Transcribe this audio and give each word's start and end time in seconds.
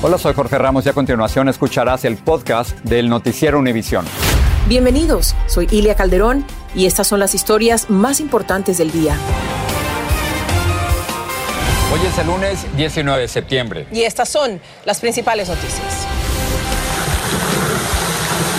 Hola, 0.00 0.16
soy 0.16 0.32
Jorge 0.32 0.56
Ramos 0.58 0.86
y 0.86 0.88
a 0.90 0.92
continuación 0.92 1.48
escucharás 1.48 2.04
el 2.04 2.16
podcast 2.18 2.78
del 2.84 3.08
Noticiero 3.08 3.58
Univisión. 3.58 4.06
Bienvenidos, 4.68 5.34
soy 5.48 5.66
Ilia 5.72 5.96
Calderón 5.96 6.44
y 6.72 6.86
estas 6.86 7.08
son 7.08 7.18
las 7.18 7.34
historias 7.34 7.90
más 7.90 8.20
importantes 8.20 8.78
del 8.78 8.92
día. 8.92 9.16
Hoy 11.92 12.00
es 12.06 12.16
el 12.16 12.28
lunes 12.28 12.64
19 12.76 13.22
de 13.22 13.26
septiembre. 13.26 13.86
Y 13.90 14.02
estas 14.02 14.28
son 14.28 14.60
las 14.84 15.00
principales 15.00 15.48
noticias. 15.48 15.97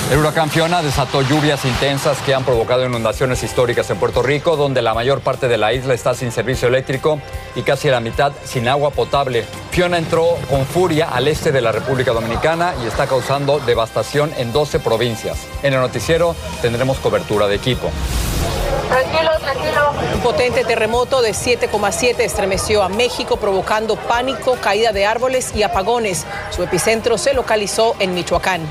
El 0.10 0.18
huracán 0.18 0.50
Fiona 0.50 0.82
desató 0.82 1.22
lluvias 1.22 1.66
intensas 1.66 2.18
que 2.26 2.34
han 2.34 2.44
provocado 2.44 2.84
inundaciones 2.84 3.44
históricas 3.44 3.92
en 3.92 3.98
Puerto 3.98 4.24
Rico, 4.24 4.56
donde 4.56 4.82
la 4.82 4.96
mayor 4.96 5.22
parte 5.22 5.48
de 5.48 5.60
la 5.60 5.72
isla 5.72 5.94
está 5.94 6.16
sin 6.16 6.32
servicio 6.32 6.68
eléctrico 6.68 7.22
y 7.54 7.62
casi 7.62 7.90
la 7.90 8.00
mitad 8.00 8.32
sin 8.44 8.68
agua 8.68 8.90
potable. 8.90 9.46
Fiona 9.70 10.00
entró 10.00 10.26
con 10.50 10.66
furia 10.66 11.10
al 11.10 11.28
este 11.28 11.52
de 11.52 11.62
la 11.62 11.72
República 11.72 12.12
Dominicana 12.12 12.74
y 12.84 12.88
está 12.88 13.06
causando 13.06 13.60
devastación 13.60 14.34
en 14.38 14.52
12 14.52 14.80
provincias. 14.80 15.46
En 15.62 15.76
el 15.76 15.80
noticiero 15.80 16.36
tendremos 16.64 16.98
cobertura 16.98 17.46
de 17.46 17.58
equipo. 17.58 17.92
Tranquilo, 18.90 19.30
tranquilo. 19.42 19.92
Un 20.16 20.22
potente 20.22 20.66
terremoto 20.66 21.22
de 21.22 21.34
7,7 21.34 22.22
estremeció 22.22 22.82
a 22.82 22.90
México, 22.90 23.38
provocando 23.38 23.96
pánico, 23.96 24.58
caída 24.60 24.92
de 24.92 25.06
árboles 25.06 25.52
y 25.54 25.62
apagones. 25.62 26.26
Su 26.50 26.64
epicentro 26.64 27.20
se 27.20 27.36
localizó 27.36 27.96
en 28.00 28.16
Michoacán. 28.16 28.62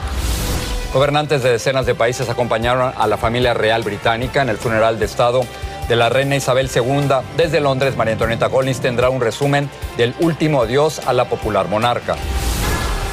Gobernantes 0.93 1.43
de 1.43 1.53
decenas 1.53 1.85
de 1.85 1.95
países 1.95 2.31
acompañaron 2.31 2.93
a 2.97 3.07
la 3.07 3.19
familia 3.19 3.53
real 3.53 3.83
británica 3.83 4.41
en 4.41 4.49
el 4.49 4.57
funeral 4.57 4.99
de 4.99 5.05
Estado 5.05 5.43
de 5.87 5.97
la 5.97 6.09
reina 6.09 6.37
Isabel 6.37 6.71
II. 6.75 7.09
Desde 7.37 7.61
Londres, 7.61 7.97
María 7.97 8.15
Antonieta 8.15 8.49
Collins 8.49 8.81
tendrá 8.81 9.11
un 9.11 9.21
resumen 9.21 9.71
del 9.97 10.15
último 10.21 10.63
adiós 10.63 11.01
a 11.07 11.13
la 11.13 11.27
popular 11.27 11.69
monarca. 11.69 12.17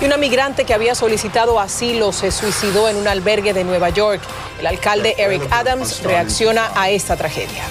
Y 0.02 0.06
una 0.06 0.18
migrante 0.18 0.66
que 0.66 0.74
había 0.74 0.96
solicitado 0.96 1.60
asilo 1.60 2.12
se 2.12 2.32
suicidó 2.32 2.90
en 2.90 2.98
un 2.98 3.08
albergue 3.08 3.54
de 3.54 3.64
Nueva 3.64 3.90
York. 3.90 4.22
El 4.60 4.68
alcalde 4.68 5.16
Eric 5.18 5.44
Adams 5.52 6.04
reacciona 6.04 6.70
a 6.76 6.90
esta 6.90 7.16
tragedia. 7.16 7.64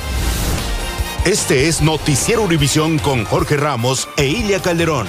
Este 1.25 1.69
es 1.69 1.81
Noticiero 1.81 2.43
Univisión 2.43 2.99
con 2.99 3.25
Jorge 3.25 3.57
Ramos 3.57 4.09
e 4.17 4.27
Ilia 4.27 4.61
Calderón. 4.61 5.07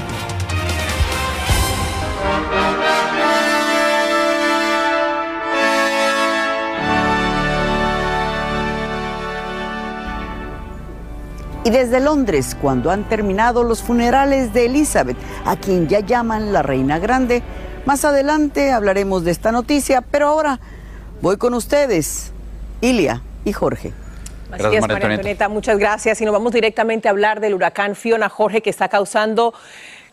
Y 11.66 11.72
desde 11.72 12.00
Londres, 12.00 12.56
cuando 12.62 12.92
han 12.92 13.10
terminado 13.10 13.64
los 13.64 13.82
funerales 13.82 14.54
de 14.54 14.68
Elizabeth, 14.68 15.18
a 15.46 15.56
quien 15.56 15.88
ya 15.88 16.00
llaman 16.00 16.54
la 16.54 16.62
Reina 16.62 17.00
Grande, 17.00 17.42
más 17.88 18.06
adelante 18.06 18.72
hablaremos 18.72 19.24
de 19.24 19.32
esta 19.32 19.52
noticia, 19.52 20.02
pero 20.02 20.28
ahora 20.28 20.60
voy 21.24 21.38
con 21.38 21.56
ustedes, 21.56 22.32
Ilia 22.82 23.24
y 23.46 23.52
Jorge. 23.52 23.94
Así 24.52 24.76
es, 24.76 24.88
María 24.88 25.08
Antonieta, 25.08 25.50
muchas 25.50 25.80
gracias. 25.80 26.22
Y 26.22 26.26
nos 26.26 26.34
vamos 26.34 26.52
directamente 26.54 27.08
a 27.08 27.12
hablar 27.12 27.40
del 27.40 27.56
huracán 27.56 27.96
Fiona 27.96 28.30
Jorge 28.30 28.62
que 28.62 28.70
está 28.70 28.88
causando 28.88 29.56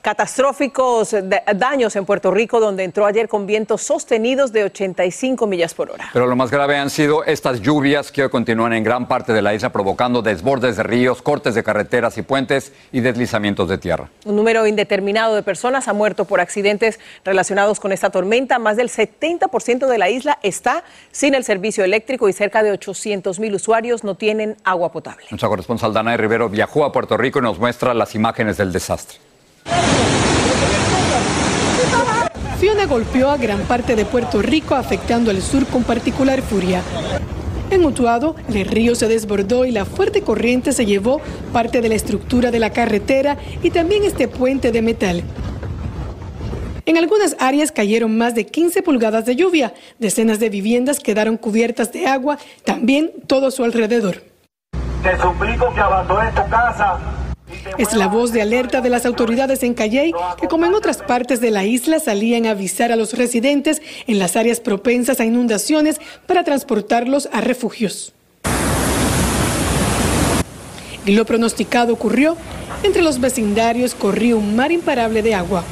catastróficos 0.02 1.14
daños 1.54 1.94
en 1.94 2.04
Puerto 2.04 2.32
Rico, 2.32 2.58
donde 2.58 2.82
entró 2.82 3.06
ayer 3.06 3.28
con 3.28 3.46
vientos 3.46 3.82
sostenidos 3.82 4.52
de 4.52 4.64
85 4.64 5.46
millas 5.46 5.74
por 5.74 5.90
hora. 5.90 6.10
Pero 6.12 6.26
lo 6.26 6.34
más 6.34 6.50
grave 6.50 6.76
han 6.76 6.90
sido 6.90 7.24
estas 7.24 7.62
lluvias 7.62 8.10
que 8.10 8.24
hoy 8.24 8.28
continúan 8.28 8.72
en 8.72 8.82
gran 8.82 9.06
parte 9.06 9.32
de 9.32 9.40
la 9.40 9.54
isla, 9.54 9.70
provocando 9.70 10.20
desbordes 10.20 10.76
de 10.76 10.82
ríos, 10.82 11.22
cortes 11.22 11.54
de 11.54 11.62
carreteras 11.62 12.18
y 12.18 12.22
puentes 12.22 12.72
y 12.90 13.00
deslizamientos 13.00 13.68
de 13.68 13.78
tierra. 13.78 14.10
Un 14.24 14.34
número 14.34 14.66
indeterminado 14.66 15.36
de 15.36 15.42
personas 15.44 15.86
ha 15.86 15.92
muerto 15.92 16.24
por 16.24 16.40
accidentes 16.40 16.98
relacionados 17.24 17.78
con 17.78 17.92
esta 17.92 18.10
tormenta. 18.10 18.58
Más 18.58 18.76
del 18.76 18.88
70% 18.88 19.86
de 19.86 19.98
la 19.98 20.10
isla 20.10 20.38
está 20.42 20.82
sin 21.12 21.34
el 21.34 21.44
servicio 21.44 21.84
eléctrico 21.84 22.28
y 22.28 22.32
cerca 22.32 22.64
de 22.64 22.72
800 22.72 23.38
mil 23.38 23.54
usuarios 23.54 24.02
no 24.02 24.16
tienen 24.16 24.56
agua 24.64 24.90
potable. 24.90 25.26
Nuestra 25.30 25.48
corresponsal 25.48 25.92
Dana 25.92 26.16
Rivero 26.16 26.48
viajó 26.48 26.84
a 26.84 26.90
Puerto 26.90 27.16
Rico 27.16 27.38
y 27.38 27.42
nos 27.42 27.60
muestra 27.60 27.94
las 27.94 28.16
imágenes 28.16 28.56
del 28.56 28.72
desastre. 28.72 29.31
Fiona 32.58 32.86
golpeó 32.86 33.30
a 33.30 33.36
gran 33.36 33.60
parte 33.62 33.96
de 33.96 34.04
Puerto 34.04 34.40
Rico, 34.40 34.76
afectando 34.76 35.32
al 35.32 35.42
sur 35.42 35.66
con 35.66 35.82
particular 35.82 36.42
furia. 36.42 36.80
En 37.70 37.84
Utuado, 37.84 38.36
el 38.52 38.66
río 38.66 38.94
se 38.94 39.08
desbordó 39.08 39.64
y 39.64 39.72
la 39.72 39.84
fuerte 39.84 40.22
corriente 40.22 40.72
se 40.72 40.86
llevó 40.86 41.20
parte 41.52 41.80
de 41.80 41.88
la 41.88 41.94
estructura 41.94 42.50
de 42.50 42.58
la 42.58 42.70
carretera 42.70 43.38
y 43.62 43.70
también 43.70 44.04
este 44.04 44.28
puente 44.28 44.70
de 44.70 44.82
metal. 44.82 45.24
En 46.84 46.98
algunas 46.98 47.34
áreas 47.40 47.72
cayeron 47.72 48.18
más 48.18 48.34
de 48.34 48.44
15 48.44 48.82
pulgadas 48.82 49.24
de 49.24 49.36
lluvia, 49.36 49.72
decenas 49.98 50.38
de 50.38 50.50
viviendas 50.50 51.00
quedaron 51.00 51.38
cubiertas 51.38 51.92
de 51.92 52.06
agua, 52.06 52.38
también 52.64 53.10
todo 53.26 53.50
su 53.50 53.64
alrededor. 53.64 54.22
Te 55.02 55.18
suplico 55.20 55.72
que 55.74 55.80
abandones 55.80 56.34
tu 56.34 56.48
casa 56.50 56.98
es 57.78 57.94
la 57.94 58.08
voz 58.08 58.32
de 58.32 58.42
alerta 58.42 58.80
de 58.80 58.90
las 58.90 59.06
autoridades 59.06 59.62
en 59.62 59.74
Calley, 59.74 60.12
que 60.40 60.48
como 60.48 60.66
en 60.66 60.74
otras 60.74 60.98
partes 60.98 61.40
de 61.40 61.50
la 61.50 61.64
isla 61.64 62.00
salían 62.00 62.46
a 62.46 62.50
avisar 62.50 62.92
a 62.92 62.96
los 62.96 63.14
residentes 63.14 63.82
en 64.06 64.18
las 64.18 64.36
áreas 64.36 64.60
propensas 64.60 65.20
a 65.20 65.24
inundaciones 65.24 66.00
para 66.26 66.44
transportarlos 66.44 67.28
a 67.32 67.40
refugios. 67.40 68.12
Y 71.04 71.12
lo 71.12 71.24
pronosticado 71.24 71.92
ocurrió. 71.92 72.36
Entre 72.84 73.02
los 73.02 73.20
vecindarios 73.20 73.94
corrió 73.94 74.38
un 74.38 74.56
mar 74.56 74.72
imparable 74.72 75.22
de 75.22 75.34
agua. 75.34 75.64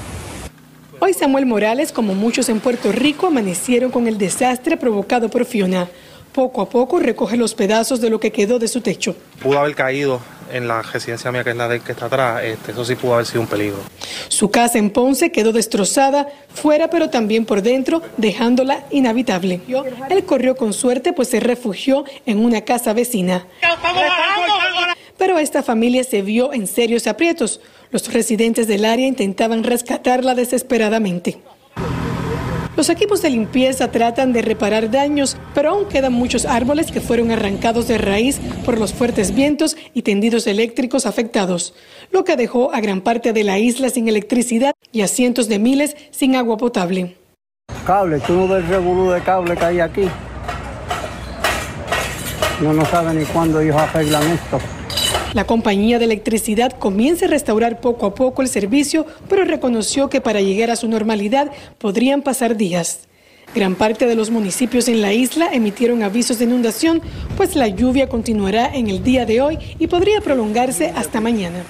Hoy 1.01 1.15
Samuel 1.15 1.47
Morales, 1.47 1.93
como 1.93 2.15
muchos 2.15 2.49
en 2.49 2.61
Puerto 2.61 2.93
Rico, 2.93 3.29
amanecieron 3.29 3.91
con 3.91 4.07
el 4.07 4.19
desastre 4.19 4.77
provocado 4.77 5.29
por 5.29 5.45
Fiona. 5.45 5.89
Poco 6.33 6.61
a 6.61 6.69
poco 6.69 6.99
recoge 6.99 7.37
los 7.37 7.55
pedazos 7.55 8.01
de 8.01 8.11
lo 8.11 8.21
que 8.21 8.31
quedó 8.31 8.59
de 8.59 8.69
su 8.69 8.81
techo. 8.81 9.17
Pudo 9.43 9.59
haber 9.59 9.75
caído 9.75 10.21
en 10.53 10.69
la 10.69 10.83
residencia 10.83 11.31
mía, 11.33 11.45
que 11.45 11.51
es 11.51 11.57
la 11.57 11.69
de 11.69 11.81
que 11.81 11.93
está 11.93 12.07
atrás, 12.07 12.43
este, 12.45 12.73
eso 12.73 12.85
sí 12.85 12.95
pudo 12.95 13.15
haber 13.15 13.27
sido 13.27 13.41
un 13.41 13.47
peligro. 13.47 13.79
Su 14.29 14.51
casa 14.51 14.79
en 14.79 14.91
Ponce 14.91 15.33
quedó 15.33 15.53
destrozada, 15.53 16.29
fuera 16.55 16.91
pero 16.91 17.11
también 17.11 17.45
por 17.45 17.63
dentro, 17.63 18.03
dejándola 18.17 18.85
inhabitable. 18.91 19.61
Él 20.09 20.25
corrió 20.25 20.57
con 20.57 20.73
suerte, 20.73 21.13
pues 21.13 21.29
se 21.29 21.41
refugió 21.41 22.05
en 22.27 22.45
una 22.45 22.63
casa 22.63 22.93
vecina. 22.93 23.47
Pero 25.17 25.39
esta 25.39 25.63
familia 25.63 26.03
se 26.05 26.23
vio 26.23 26.53
en 26.53 26.67
serios 26.67 27.07
aprietos. 27.07 27.61
Los 27.91 28.13
residentes 28.13 28.67
del 28.67 28.85
área 28.85 29.07
intentaban 29.07 29.65
rescatarla 29.65 30.35
desesperadamente. 30.35 31.39
Los 32.81 32.89
equipos 32.89 33.21
de 33.21 33.29
limpieza 33.29 33.91
tratan 33.91 34.33
de 34.33 34.41
reparar 34.41 34.91
daños, 34.91 35.37
pero 35.53 35.69
aún 35.69 35.85
quedan 35.85 36.15
muchos 36.15 36.47
árboles 36.47 36.91
que 36.91 37.03
fueron 37.03 37.31
arrancados 37.31 37.87
de 37.89 37.99
raíz 37.99 38.41
por 38.65 38.79
los 38.79 38.95
fuertes 38.95 39.35
vientos 39.35 39.77
y 39.93 40.01
tendidos 40.01 40.47
eléctricos 40.47 41.05
afectados, 41.05 41.75
lo 42.11 42.25
que 42.25 42.37
dejó 42.37 42.73
a 42.73 42.81
gran 42.81 43.03
parte 43.03 43.35
de 43.35 43.45
la 43.45 43.59
isla 43.59 43.91
sin 43.91 44.09
electricidad 44.09 44.73
y 44.93 45.03
a 45.03 45.09
cientos 45.09 45.47
de 45.47 45.59
miles 45.59 45.95
sin 46.11 46.37
agua 46.37 46.57
potable. 46.57 47.19
Cable, 47.85 48.19
tú 48.21 48.33
no 48.33 48.49
ves 48.49 48.65
el 48.65 49.13
de 49.13 49.21
cable 49.27 49.55
que 49.59 49.65
hay 49.67 49.81
aquí. 49.81 50.09
No, 52.63 52.73
no 52.73 52.87
saben 52.87 53.19
ni 53.19 53.27
cuándo 53.27 53.61
ellos 53.61 53.77
arreglan 53.77 54.23
esto. 54.23 54.59
La 55.33 55.45
compañía 55.45 56.01
de 56.01 56.07
electricidad 56.07 56.73
comienza 56.73 57.27
a 57.27 57.29
restaurar 57.29 57.81
poco 57.81 58.07
a 58.07 58.17
poco 58.17 58.43
el 58.43 58.49
servicio, 58.49 59.07
pero 59.29 59.45
reconoció 59.45 60.11
que 60.11 60.21
para 60.21 60.41
llegar 60.41 60.73
a 60.73 60.77
su 60.77 60.89
normalidad 60.89 61.53
podrían 61.79 62.23
pasar 62.23 62.57
días. 62.57 63.07
Gran 63.55 63.77
parte 63.77 64.07
de 64.07 64.17
los 64.17 64.31
municipios 64.31 64.89
en 64.89 65.01
la 65.01 65.13
isla 65.13 65.49
emitieron 65.53 66.03
avisos 66.03 66.41
de 66.41 66.47
inundación, 66.47 67.01
pues 67.37 67.55
la 67.55 67.69
lluvia 67.69 68.09
continuará 68.09 68.75
en 68.75 68.89
el 68.91 69.05
día 69.05 69.25
de 69.25 69.41
hoy 69.41 69.59
y 69.79 69.87
podría 69.87 70.21
prolongarse 70.21 70.93
hasta 70.97 71.21
mañana. 71.21 71.63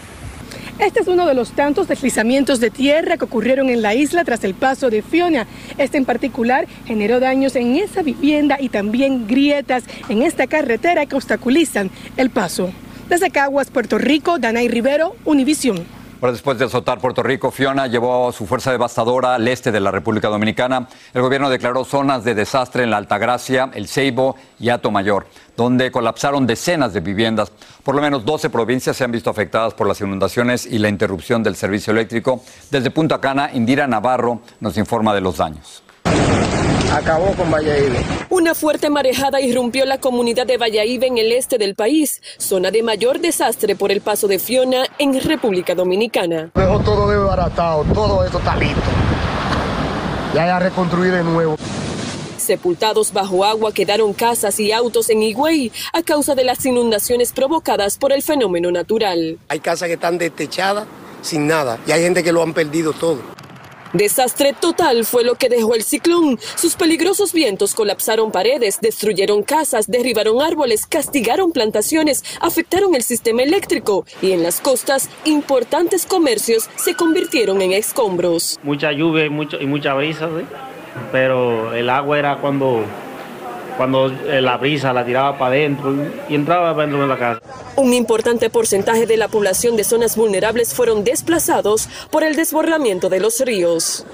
Este 0.78 1.00
es 1.00 1.08
uno 1.08 1.26
de 1.26 1.34
los 1.34 1.52
tantos 1.52 1.86
deslizamientos 1.86 2.60
de 2.60 2.70
tierra 2.70 3.18
que 3.18 3.26
ocurrieron 3.26 3.68
en 3.68 3.82
la 3.82 3.94
isla 3.94 4.24
tras 4.24 4.42
el 4.44 4.54
paso 4.54 4.88
de 4.88 5.02
Fiona. 5.02 5.46
Este 5.76 5.98
en 5.98 6.06
particular 6.06 6.66
generó 6.86 7.20
daños 7.20 7.54
en 7.56 7.76
esa 7.76 8.00
vivienda 8.00 8.56
y 8.58 8.70
también 8.70 9.26
grietas 9.26 9.84
en 10.08 10.22
esta 10.22 10.46
carretera 10.46 11.04
que 11.04 11.16
obstaculizan 11.16 11.90
el 12.16 12.30
paso. 12.30 12.72
Desde 13.10 13.32
Caguas, 13.32 13.72
Puerto 13.72 13.98
Rico, 13.98 14.38
Danay 14.38 14.68
Rivero, 14.68 15.16
Univisión. 15.24 15.84
después 16.20 16.60
de 16.60 16.66
azotar 16.66 17.00
Puerto 17.00 17.24
Rico, 17.24 17.50
Fiona 17.50 17.88
llevó 17.88 18.30
su 18.30 18.46
fuerza 18.46 18.70
devastadora 18.70 19.34
al 19.34 19.48
este 19.48 19.72
de 19.72 19.80
la 19.80 19.90
República 19.90 20.28
Dominicana. 20.28 20.86
El 21.12 21.22
gobierno 21.22 21.50
declaró 21.50 21.84
zonas 21.84 22.22
de 22.22 22.36
desastre 22.36 22.84
en 22.84 22.90
la 22.90 22.98
Altagracia, 22.98 23.68
El 23.74 23.88
Ceibo 23.88 24.36
y 24.60 24.70
Mayor, 24.92 25.26
donde 25.56 25.90
colapsaron 25.90 26.46
decenas 26.46 26.92
de 26.92 27.00
viviendas. 27.00 27.50
Por 27.82 27.96
lo 27.96 28.00
menos 28.00 28.24
12 28.24 28.48
provincias 28.48 28.96
se 28.96 29.02
han 29.02 29.10
visto 29.10 29.28
afectadas 29.28 29.74
por 29.74 29.88
las 29.88 30.00
inundaciones 30.00 30.64
y 30.64 30.78
la 30.78 30.88
interrupción 30.88 31.42
del 31.42 31.56
servicio 31.56 31.92
eléctrico. 31.92 32.44
Desde 32.70 32.92
Punta 32.92 33.20
Cana, 33.20 33.50
Indira 33.52 33.88
Navarro 33.88 34.42
nos 34.60 34.78
informa 34.78 35.12
de 35.14 35.20
los 35.20 35.36
daños 35.38 35.82
acabó 36.92 37.34
con 37.34 37.50
Valladolid. 37.50 37.98
Una 38.28 38.54
fuerte 38.54 38.90
marejada 38.90 39.40
irrumpió 39.40 39.84
la 39.86 39.98
comunidad 39.98 40.46
de 40.46 40.56
Valladolid 40.56 41.02
en 41.04 41.18
el 41.18 41.32
este 41.32 41.58
del 41.58 41.74
país, 41.74 42.20
zona 42.38 42.70
de 42.70 42.82
mayor 42.82 43.20
desastre 43.20 43.76
por 43.76 43.90
el 43.92 44.00
paso 44.00 44.28
de 44.28 44.38
Fiona 44.38 44.84
en 44.98 45.20
República 45.20 45.74
Dominicana. 45.74 46.50
Dejó 46.54 46.80
todo 46.80 47.10
desbaratado, 47.10 47.84
todo 47.94 48.24
esto 48.24 48.38
está 48.38 48.56
listo. 48.56 48.80
ya 50.34 50.56
a 50.56 50.60
reconstruir 50.60 51.12
de 51.12 51.24
nuevo. 51.24 51.56
Sepultados 52.36 53.12
bajo 53.12 53.44
agua 53.44 53.72
quedaron 53.72 54.12
casas 54.12 54.58
y 54.60 54.72
autos 54.72 55.10
en 55.10 55.22
Higüey 55.22 55.70
a 55.92 56.02
causa 56.02 56.34
de 56.34 56.44
las 56.44 56.64
inundaciones 56.64 57.32
provocadas 57.32 57.98
por 57.98 58.12
el 58.12 58.22
fenómeno 58.22 58.72
natural. 58.72 59.38
Hay 59.48 59.60
casas 59.60 59.88
que 59.88 59.94
están 59.94 60.18
destechadas 60.18 60.86
sin 61.22 61.46
nada 61.46 61.78
y 61.86 61.92
hay 61.92 62.02
gente 62.02 62.24
que 62.24 62.32
lo 62.32 62.42
han 62.42 62.54
perdido 62.54 62.92
todo. 62.92 63.20
Desastre 63.92 64.52
total 64.52 65.04
fue 65.04 65.24
lo 65.24 65.34
que 65.34 65.48
dejó 65.48 65.74
el 65.74 65.82
ciclón. 65.82 66.38
Sus 66.54 66.76
peligrosos 66.76 67.32
vientos 67.32 67.74
colapsaron 67.74 68.30
paredes, 68.30 68.78
destruyeron 68.80 69.42
casas, 69.42 69.88
derribaron 69.88 70.40
árboles, 70.40 70.86
castigaron 70.86 71.50
plantaciones, 71.50 72.24
afectaron 72.40 72.94
el 72.94 73.02
sistema 73.02 73.42
eléctrico 73.42 74.06
y 74.22 74.32
en 74.32 74.42
las 74.42 74.60
costas 74.60 75.10
importantes 75.24 76.06
comercios 76.06 76.70
se 76.76 76.94
convirtieron 76.94 77.62
en 77.62 77.72
escombros. 77.72 78.58
Mucha 78.62 78.92
lluvia 78.92 79.24
y, 79.24 79.30
mucho, 79.30 79.60
y 79.60 79.66
mucha 79.66 79.94
brisa, 79.94 80.28
pero 81.10 81.74
el 81.74 81.90
agua 81.90 82.18
era 82.18 82.36
cuando 82.36 82.84
cuando 83.80 84.08
la 84.08 84.58
brisa 84.58 84.92
la 84.92 85.06
tiraba 85.06 85.38
para 85.38 85.54
adentro 85.54 85.94
y 86.28 86.34
entraba 86.34 86.74
dentro 86.74 87.00
de 87.00 87.06
la 87.06 87.16
casa. 87.16 87.40
Un 87.76 87.94
importante 87.94 88.50
porcentaje 88.50 89.06
de 89.06 89.16
la 89.16 89.28
población 89.28 89.74
de 89.74 89.84
zonas 89.84 90.16
vulnerables 90.16 90.74
fueron 90.74 91.02
desplazados 91.02 91.88
por 92.10 92.22
el 92.22 92.36
desbordamiento 92.36 93.08
de 93.08 93.20
los 93.20 93.40
ríos. 93.40 94.04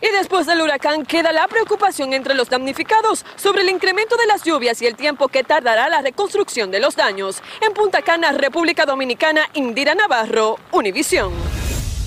Y 0.00 0.06
después 0.16 0.46
del 0.46 0.60
huracán 0.60 1.04
queda 1.04 1.32
la 1.32 1.48
preocupación 1.48 2.12
entre 2.12 2.34
los 2.34 2.48
damnificados 2.50 3.26
sobre 3.34 3.62
el 3.62 3.68
incremento 3.68 4.16
de 4.16 4.26
las 4.26 4.44
lluvias 4.44 4.80
y 4.80 4.86
el 4.86 4.94
tiempo 4.94 5.26
que 5.26 5.42
tardará 5.42 5.88
la 5.88 6.02
reconstrucción 6.02 6.70
de 6.70 6.78
los 6.78 6.94
daños. 6.94 7.42
En 7.66 7.74
Punta 7.74 8.02
Cana, 8.02 8.30
República 8.30 8.86
Dominicana, 8.86 9.40
Indira 9.54 9.96
Navarro, 9.96 10.60
Univisión. 10.70 11.32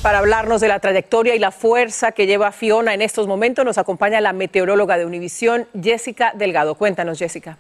Para 0.02 0.20
hablarnos 0.20 0.62
de 0.62 0.70
la 0.70 0.80
trayectoria 0.80 1.36
y 1.36 1.40
la 1.40 1.52
fuerza 1.52 2.14
que 2.14 2.26
lleva 2.26 2.54
Fiona 2.54 2.94
en 2.94 3.02
estos 3.02 3.28
momentos, 3.28 3.66
nos 3.66 3.78
acompaña 3.78 4.22
la 4.22 4.32
meteoróloga 4.32 4.98
de 4.98 5.06
Univisión, 5.06 5.68
Jessica 5.80 6.32
Delgado. 6.34 6.76
Cuéntanos, 6.76 7.20
Jessica. 7.20 7.58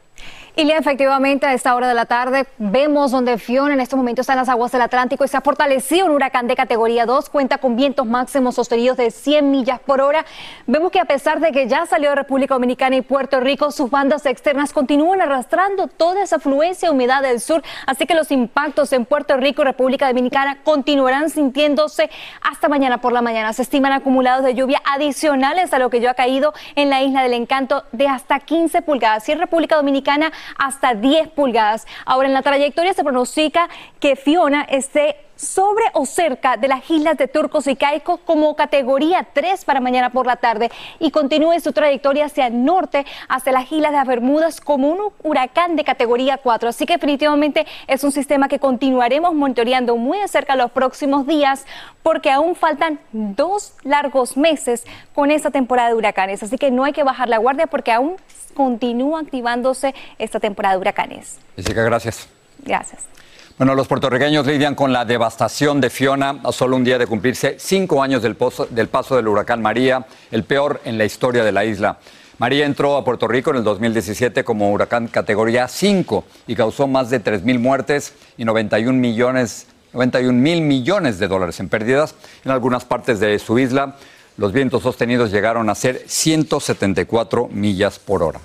Y 0.55 0.69
efectivamente 0.71 1.45
a 1.45 1.53
esta 1.53 1.73
hora 1.73 1.87
de 1.87 1.93
la 1.93 2.05
tarde 2.05 2.45
vemos 2.57 3.11
donde 3.11 3.37
Fiona 3.37 3.75
en 3.75 3.79
estos 3.79 3.95
momentos 3.95 4.23
está 4.23 4.33
en 4.33 4.39
las 4.39 4.49
aguas 4.49 4.73
del 4.73 4.81
Atlántico 4.81 5.23
y 5.23 5.27
se 5.29 5.37
ha 5.37 5.41
fortalecido 5.41 6.05
un 6.05 6.11
huracán 6.11 6.47
de 6.47 6.55
categoría 6.57 7.05
2, 7.05 7.29
cuenta 7.29 7.59
con 7.59 7.77
vientos 7.77 8.05
máximos 8.05 8.55
sostenidos 8.55 8.97
de 8.97 9.09
100 9.09 9.51
millas 9.51 9.79
por 9.79 10.01
hora. 10.01 10.25
Vemos 10.67 10.91
que 10.91 10.99
a 10.99 11.05
pesar 11.05 11.39
de 11.39 11.53
que 11.53 11.67
ya 11.67 11.85
salió 11.85 12.09
de 12.09 12.17
República 12.17 12.55
Dominicana 12.55 12.97
y 12.97 13.01
Puerto 13.01 13.39
Rico, 13.39 13.71
sus 13.71 13.89
bandas 13.89 14.25
externas 14.25 14.73
continúan 14.73 15.21
arrastrando 15.21 15.87
toda 15.87 16.23
esa 16.23 16.35
afluencia 16.35 16.87
y 16.87 16.91
humedad 16.91 17.21
del 17.21 17.39
sur, 17.39 17.63
así 17.85 18.05
que 18.05 18.13
los 18.13 18.29
impactos 18.29 18.91
en 18.91 19.05
Puerto 19.05 19.37
Rico 19.37 19.61
y 19.61 19.65
República 19.65 20.09
Dominicana 20.09 20.57
continuarán 20.65 21.29
sintiéndose 21.29 22.09
hasta 22.41 22.67
mañana 22.67 22.99
por 22.99 23.13
la 23.13 23.21
mañana. 23.21 23.53
Se 23.53 23.61
estiman 23.61 23.93
acumulados 23.93 24.43
de 24.43 24.55
lluvia 24.55 24.81
adicionales 24.93 25.73
a 25.73 25.79
lo 25.79 25.89
que 25.89 26.01
ya 26.01 26.11
ha 26.11 26.15
caído 26.15 26.53
en 26.75 26.89
la 26.89 27.01
isla 27.01 27.23
del 27.23 27.33
encanto 27.33 27.85
de 27.93 28.09
hasta 28.09 28.41
15 28.41 28.81
pulgadas. 28.81 29.29
Y 29.29 29.31
en 29.31 29.39
República 29.39 29.77
Dominicana 29.77 30.08
hasta 30.57 30.95
10 30.95 31.29
pulgadas. 31.29 31.87
Ahora 32.05 32.27
en 32.27 32.33
la 32.33 32.41
trayectoria 32.41 32.93
se 32.93 33.03
pronostica 33.03 33.69
que 33.99 34.15
Fiona 34.15 34.63
esté 34.63 35.28
sobre 35.39 35.85
o 35.93 36.05
cerca 36.05 36.57
de 36.57 36.67
las 36.67 36.89
islas 36.89 37.17
de 37.17 37.27
Turcos 37.27 37.65
y 37.67 37.75
Caicos 37.77 38.19
como 38.25 38.55
categoría 38.55 39.25
3 39.31 39.63
para 39.63 39.79
mañana 39.79 40.09
por 40.09 40.25
la 40.25 40.35
tarde 40.35 40.69
y 40.99 41.11
continúe 41.11 41.59
su 41.61 41.71
trayectoria 41.71 42.25
hacia 42.25 42.47
el 42.47 42.65
norte, 42.65 43.05
hacia 43.29 43.53
las 43.53 43.71
islas 43.71 43.91
de 43.91 43.97
las 43.97 44.07
Bermudas 44.07 44.59
como 44.59 44.89
un 44.89 45.13
huracán 45.23 45.77
de 45.77 45.85
categoría 45.85 46.37
4. 46.37 46.69
Así 46.69 46.85
que 46.85 46.93
definitivamente 46.93 47.65
es 47.87 48.03
un 48.03 48.11
sistema 48.11 48.49
que 48.49 48.59
continuaremos 48.59 49.33
monitoreando 49.33 49.95
muy 49.95 50.17
de 50.17 50.27
cerca 50.27 50.57
los 50.57 50.71
próximos 50.71 51.25
días 51.25 51.65
porque 52.03 52.31
aún 52.31 52.55
faltan 52.55 52.99
dos 53.11 53.73
largos 53.83 54.35
meses 54.35 54.83
con 55.15 55.31
esta 55.31 55.51
temporada 55.51 55.89
de 55.89 55.95
huracanes. 55.95 56.43
Así 56.43 56.57
que 56.57 56.69
no 56.69 56.83
hay 56.83 56.91
que 56.91 57.03
bajar 57.03 57.29
la 57.29 57.37
guardia 57.37 57.67
porque 57.67 57.93
aún 57.93 58.17
continúa 58.53 59.21
activándose 59.21 59.95
esta 60.17 60.39
temporada 60.41 60.75
de 60.75 60.81
huracanes. 60.81 61.39
Jessica, 61.55 61.83
gracias. 61.83 62.27
Gracias. 62.65 63.18
Bueno, 63.59 63.75
los 63.75 63.89
puertorriqueños 63.89 64.47
lidian 64.47 64.73
con 64.73 64.93
la 64.93 65.03
devastación 65.03 65.81
de 65.81 65.89
Fiona 65.89 66.39
a 66.45 66.53
solo 66.53 66.77
un 66.77 66.85
día 66.85 66.97
de 66.97 67.05
cumplirse 67.05 67.57
cinco 67.59 68.01
años 68.01 68.21
del, 68.21 68.37
del 68.69 68.87
paso 68.87 69.17
del 69.17 69.27
huracán 69.27 69.61
María, 69.61 70.07
el 70.31 70.45
peor 70.45 70.79
en 70.85 70.97
la 70.97 71.03
historia 71.03 71.43
de 71.43 71.51
la 71.51 71.65
isla. 71.65 71.97
María 72.37 72.65
entró 72.65 72.95
a 72.95 73.03
Puerto 73.03 73.27
Rico 73.27 73.49
en 73.49 73.57
el 73.57 73.65
2017 73.65 74.45
como 74.45 74.71
huracán 74.71 75.09
categoría 75.09 75.67
5 75.67 76.23
y 76.47 76.55
causó 76.55 76.87
más 76.87 77.09
de 77.09 77.19
3 77.19 77.43
mil 77.43 77.59
muertes 77.59 78.13
y 78.37 78.45
91 78.45 78.97
millones 78.97 79.67
91 79.91 80.31
mil 80.39 80.61
millones 80.61 81.19
de 81.19 81.27
dólares 81.27 81.59
en 81.59 81.67
pérdidas 81.67 82.15
en 82.45 82.51
algunas 82.51 82.85
partes 82.85 83.19
de 83.19 83.37
su 83.39 83.59
isla. 83.59 83.97
Los 84.37 84.53
vientos 84.53 84.83
sostenidos 84.83 85.31
llegaron 85.31 85.69
a 85.69 85.75
ser 85.75 86.01
174 86.07 87.49
millas 87.51 87.99
por 87.99 88.23
hora. 88.23 88.39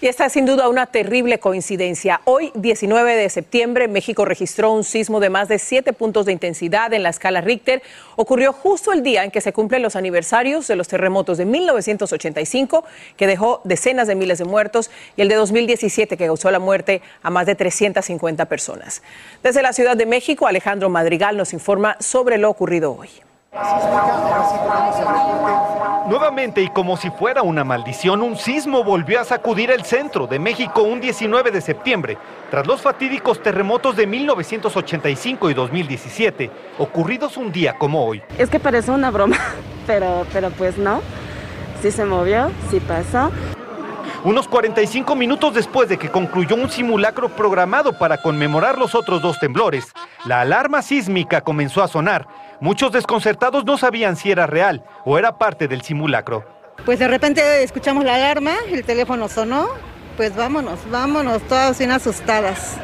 Y 0.00 0.06
esta 0.06 0.26
es 0.26 0.32
sin 0.34 0.46
duda 0.46 0.68
una 0.68 0.86
terrible 0.86 1.40
coincidencia. 1.40 2.20
Hoy, 2.24 2.52
19 2.54 3.16
de 3.16 3.28
septiembre, 3.28 3.88
México 3.88 4.24
registró 4.24 4.70
un 4.70 4.84
sismo 4.84 5.18
de 5.18 5.28
más 5.28 5.48
de 5.48 5.58
7 5.58 5.92
puntos 5.92 6.24
de 6.24 6.30
intensidad 6.30 6.92
en 6.92 7.02
la 7.02 7.08
escala 7.08 7.40
Richter. 7.40 7.82
Ocurrió 8.14 8.52
justo 8.52 8.92
el 8.92 9.02
día 9.02 9.24
en 9.24 9.32
que 9.32 9.40
se 9.40 9.52
cumplen 9.52 9.82
los 9.82 9.96
aniversarios 9.96 10.68
de 10.68 10.76
los 10.76 10.86
terremotos 10.86 11.36
de 11.36 11.46
1985, 11.46 12.84
que 13.16 13.26
dejó 13.26 13.60
decenas 13.64 14.06
de 14.06 14.14
miles 14.14 14.38
de 14.38 14.44
muertos, 14.44 14.88
y 15.16 15.22
el 15.22 15.28
de 15.28 15.34
2017, 15.34 16.16
que 16.16 16.26
causó 16.26 16.52
la 16.52 16.60
muerte 16.60 17.02
a 17.20 17.30
más 17.30 17.46
de 17.46 17.56
350 17.56 18.44
personas. 18.44 19.02
Desde 19.42 19.62
la 19.62 19.72
Ciudad 19.72 19.96
de 19.96 20.06
México, 20.06 20.46
Alejandro 20.46 20.90
Madrigal 20.90 21.36
nos 21.36 21.52
informa 21.52 21.96
sobre 21.98 22.38
lo 22.38 22.50
ocurrido 22.50 22.96
hoy. 22.96 23.08
Nuevamente 26.06 26.62
y 26.62 26.68
como 26.68 26.96
si 26.96 27.10
fuera 27.10 27.42
una 27.42 27.64
maldición, 27.64 28.22
un 28.22 28.36
sismo 28.36 28.84
volvió 28.84 29.20
a 29.20 29.24
sacudir 29.24 29.70
el 29.70 29.84
centro 29.84 30.26
de 30.26 30.38
México 30.38 30.82
un 30.82 31.00
19 31.00 31.50
de 31.50 31.60
septiembre, 31.60 32.18
tras 32.50 32.66
los 32.66 32.80
fatídicos 32.80 33.42
terremotos 33.42 33.96
de 33.96 34.06
1985 34.06 35.50
y 35.50 35.54
2017, 35.54 36.50
ocurridos 36.78 37.36
un 37.36 37.52
día 37.52 37.78
como 37.78 38.04
hoy. 38.04 38.22
Es 38.38 38.50
que 38.50 38.60
parece 38.60 38.90
una 38.90 39.10
broma, 39.10 39.36
pero, 39.86 40.26
pero 40.32 40.50
pues 40.50 40.78
no, 40.78 41.00
sí 41.82 41.90
se 41.90 42.04
movió, 42.04 42.50
sí 42.70 42.80
pasó. 42.80 43.30
Unos 44.24 44.48
45 44.48 45.14
minutos 45.14 45.54
después 45.54 45.88
de 45.88 45.96
que 45.96 46.10
concluyó 46.10 46.56
un 46.56 46.68
simulacro 46.68 47.28
programado 47.28 47.96
para 47.98 48.20
conmemorar 48.20 48.76
los 48.76 48.94
otros 48.94 49.22
dos 49.22 49.38
temblores, 49.38 49.92
la 50.24 50.40
alarma 50.40 50.82
sísmica 50.82 51.40
comenzó 51.40 51.82
a 51.82 51.88
sonar. 51.88 52.26
Muchos 52.60 52.92
desconcertados 52.92 53.64
no 53.64 53.78
sabían 53.78 54.16
si 54.16 54.30
era 54.30 54.46
real 54.46 54.84
o 55.04 55.18
era 55.18 55.38
parte 55.38 55.68
del 55.68 55.82
simulacro. 55.82 56.44
Pues 56.84 56.98
de 56.98 57.08
repente 57.08 57.62
escuchamos 57.62 58.04
la 58.04 58.14
alarma, 58.16 58.54
el 58.70 58.84
teléfono 58.84 59.28
sonó, 59.28 59.68
pues 60.16 60.34
vámonos, 60.34 60.78
vámonos, 60.90 61.42
todas 61.42 61.78
bien 61.78 61.90
asustadas. 61.90 62.78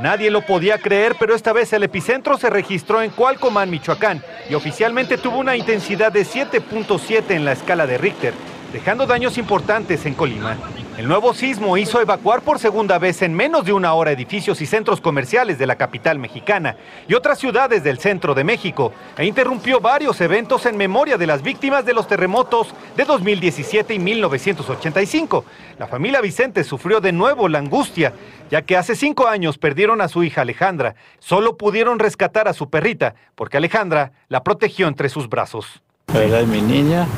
Nadie 0.00 0.30
lo 0.30 0.42
podía 0.42 0.78
creer, 0.78 1.14
pero 1.18 1.34
esta 1.34 1.52
vez 1.52 1.72
el 1.72 1.84
epicentro 1.84 2.36
se 2.36 2.50
registró 2.50 3.02
en 3.02 3.10
Cualcomán, 3.10 3.70
Michoacán, 3.70 4.22
y 4.50 4.54
oficialmente 4.54 5.18
tuvo 5.18 5.38
una 5.38 5.56
intensidad 5.56 6.10
de 6.10 6.22
7.7 6.22 7.30
en 7.30 7.44
la 7.44 7.52
escala 7.52 7.86
de 7.86 7.98
Richter 7.98 8.34
dejando 8.74 9.06
daños 9.06 9.38
importantes 9.38 10.04
en 10.04 10.14
Colima. 10.14 10.56
El 10.96 11.08
nuevo 11.08 11.34
sismo 11.34 11.76
hizo 11.76 12.00
evacuar 12.00 12.42
por 12.42 12.60
segunda 12.60 13.00
vez 13.00 13.20
en 13.22 13.34
menos 13.34 13.64
de 13.64 13.72
una 13.72 13.94
hora 13.94 14.12
edificios 14.12 14.60
y 14.60 14.66
centros 14.66 15.00
comerciales 15.00 15.58
de 15.58 15.66
la 15.66 15.74
capital 15.74 16.20
mexicana 16.20 16.76
y 17.08 17.14
otras 17.14 17.40
ciudades 17.40 17.82
del 17.82 17.98
centro 17.98 18.32
de 18.32 18.44
México 18.44 18.92
e 19.18 19.26
interrumpió 19.26 19.80
varios 19.80 20.20
eventos 20.20 20.66
en 20.66 20.76
memoria 20.76 21.18
de 21.18 21.26
las 21.26 21.42
víctimas 21.42 21.84
de 21.84 21.94
los 21.94 22.06
terremotos 22.06 22.72
de 22.96 23.04
2017 23.04 23.92
y 23.92 23.98
1985. 23.98 25.44
La 25.80 25.88
familia 25.88 26.20
Vicente 26.20 26.62
sufrió 26.62 27.00
de 27.00 27.10
nuevo 27.10 27.48
la 27.48 27.58
angustia, 27.58 28.12
ya 28.48 28.62
que 28.62 28.76
hace 28.76 28.94
cinco 28.94 29.26
años 29.26 29.58
perdieron 29.58 30.00
a 30.00 30.06
su 30.06 30.22
hija 30.22 30.42
Alejandra. 30.42 30.94
Solo 31.18 31.56
pudieron 31.56 31.98
rescatar 31.98 32.46
a 32.46 32.52
su 32.52 32.70
perrita, 32.70 33.16
porque 33.34 33.56
Alejandra 33.56 34.12
la 34.28 34.44
protegió 34.44 34.86
entre 34.86 35.08
sus 35.08 35.28
brazos. 35.28 35.82
Ella 36.14 36.38
es 36.38 36.46
mi 36.46 36.60
niña, 36.60 37.08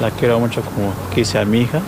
la 0.00 0.10
quiero 0.10 0.38
mucho 0.38 0.60
como 0.60 0.92
quise 1.14 1.38
a 1.38 1.44
mi 1.46 1.62
hija, 1.62 1.80